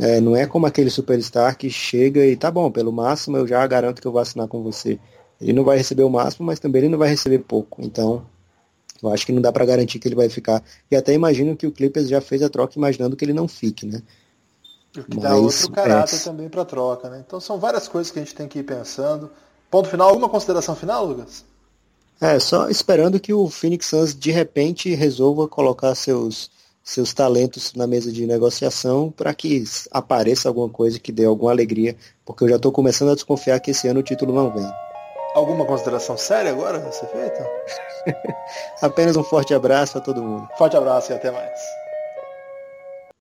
é, 0.00 0.20
não 0.20 0.34
é 0.34 0.46
como 0.46 0.66
aquele 0.66 0.90
superstar 0.90 1.56
que 1.56 1.68
chega 1.68 2.24
e 2.24 2.36
tá 2.36 2.50
bom, 2.50 2.70
pelo 2.70 2.90
máximo 2.92 3.36
eu 3.36 3.46
já 3.46 3.66
garanto 3.66 4.00
que 4.00 4.06
eu 4.06 4.12
vou 4.12 4.20
assinar 4.20 4.48
com 4.48 4.62
você. 4.62 4.98
Ele 5.40 5.52
não 5.52 5.62
vai 5.62 5.76
receber 5.76 6.02
o 6.02 6.10
máximo, 6.10 6.46
mas 6.46 6.58
também 6.58 6.82
ele 6.82 6.88
não 6.88 6.98
vai 6.98 7.10
receber 7.10 7.38
pouco. 7.40 7.82
Então, 7.82 8.24
eu 9.02 9.12
acho 9.12 9.24
que 9.24 9.32
não 9.32 9.40
dá 9.40 9.52
para 9.52 9.64
garantir 9.64 9.98
que 9.98 10.08
ele 10.08 10.14
vai 10.14 10.28
ficar. 10.28 10.62
E 10.90 10.96
até 10.96 11.12
imagino 11.12 11.56
que 11.56 11.66
o 11.66 11.72
Clippers 11.72 12.08
já 12.08 12.20
fez 12.20 12.42
a 12.42 12.48
troca 12.48 12.78
imaginando 12.78 13.14
que 13.14 13.24
ele 13.24 13.32
não 13.32 13.46
fique, 13.46 13.86
né? 13.86 14.02
O 14.96 15.04
que 15.04 15.16
Mas, 15.16 15.22
dá 15.22 15.36
outro 15.36 15.70
caráter 15.70 16.16
é. 16.16 16.18
também 16.18 16.48
para 16.48 16.64
troca, 16.64 17.08
né? 17.08 17.22
Então 17.24 17.38
são 17.38 17.58
várias 17.58 17.86
coisas 17.86 18.10
que 18.10 18.18
a 18.18 18.22
gente 18.22 18.34
tem 18.34 18.48
que 18.48 18.58
ir 18.58 18.64
pensando. 18.64 19.30
Ponto 19.70 19.88
final, 19.88 20.08
alguma 20.08 20.28
consideração 20.28 20.74
final, 20.74 21.04
Lucas? 21.04 21.44
É, 22.20 22.38
só 22.40 22.68
esperando 22.68 23.20
que 23.20 23.32
o 23.32 23.48
Phoenix 23.48 23.86
Suns 23.86 24.14
de 24.14 24.32
repente 24.32 24.92
resolva 24.92 25.46
colocar 25.46 25.94
seus, 25.94 26.50
seus 26.82 27.12
talentos 27.12 27.74
na 27.74 27.86
mesa 27.86 28.10
de 28.10 28.26
negociação 28.26 29.12
para 29.16 29.32
que 29.32 29.62
apareça 29.92 30.48
alguma 30.48 30.68
coisa 30.68 30.98
que 30.98 31.12
dê 31.12 31.24
alguma 31.24 31.52
alegria, 31.52 31.96
porque 32.26 32.42
eu 32.42 32.48
já 32.48 32.56
estou 32.56 32.72
começando 32.72 33.12
a 33.12 33.14
desconfiar 33.14 33.60
que 33.60 33.70
esse 33.70 33.86
ano 33.86 34.00
o 34.00 34.02
título 34.02 34.34
não 34.34 34.52
vem. 34.52 34.68
Alguma 35.34 35.64
consideração 35.64 36.16
séria 36.16 36.50
agora 36.50 36.78
a 36.78 36.90
ser 36.90 37.06
feita? 37.06 37.46
Apenas 38.82 39.16
um 39.16 39.22
forte 39.22 39.54
abraço 39.54 39.98
a 39.98 40.00
todo 40.00 40.20
mundo. 40.20 40.48
Forte 40.58 40.76
abraço 40.76 41.12
e 41.12 41.14
até 41.14 41.30
mais. 41.30 41.60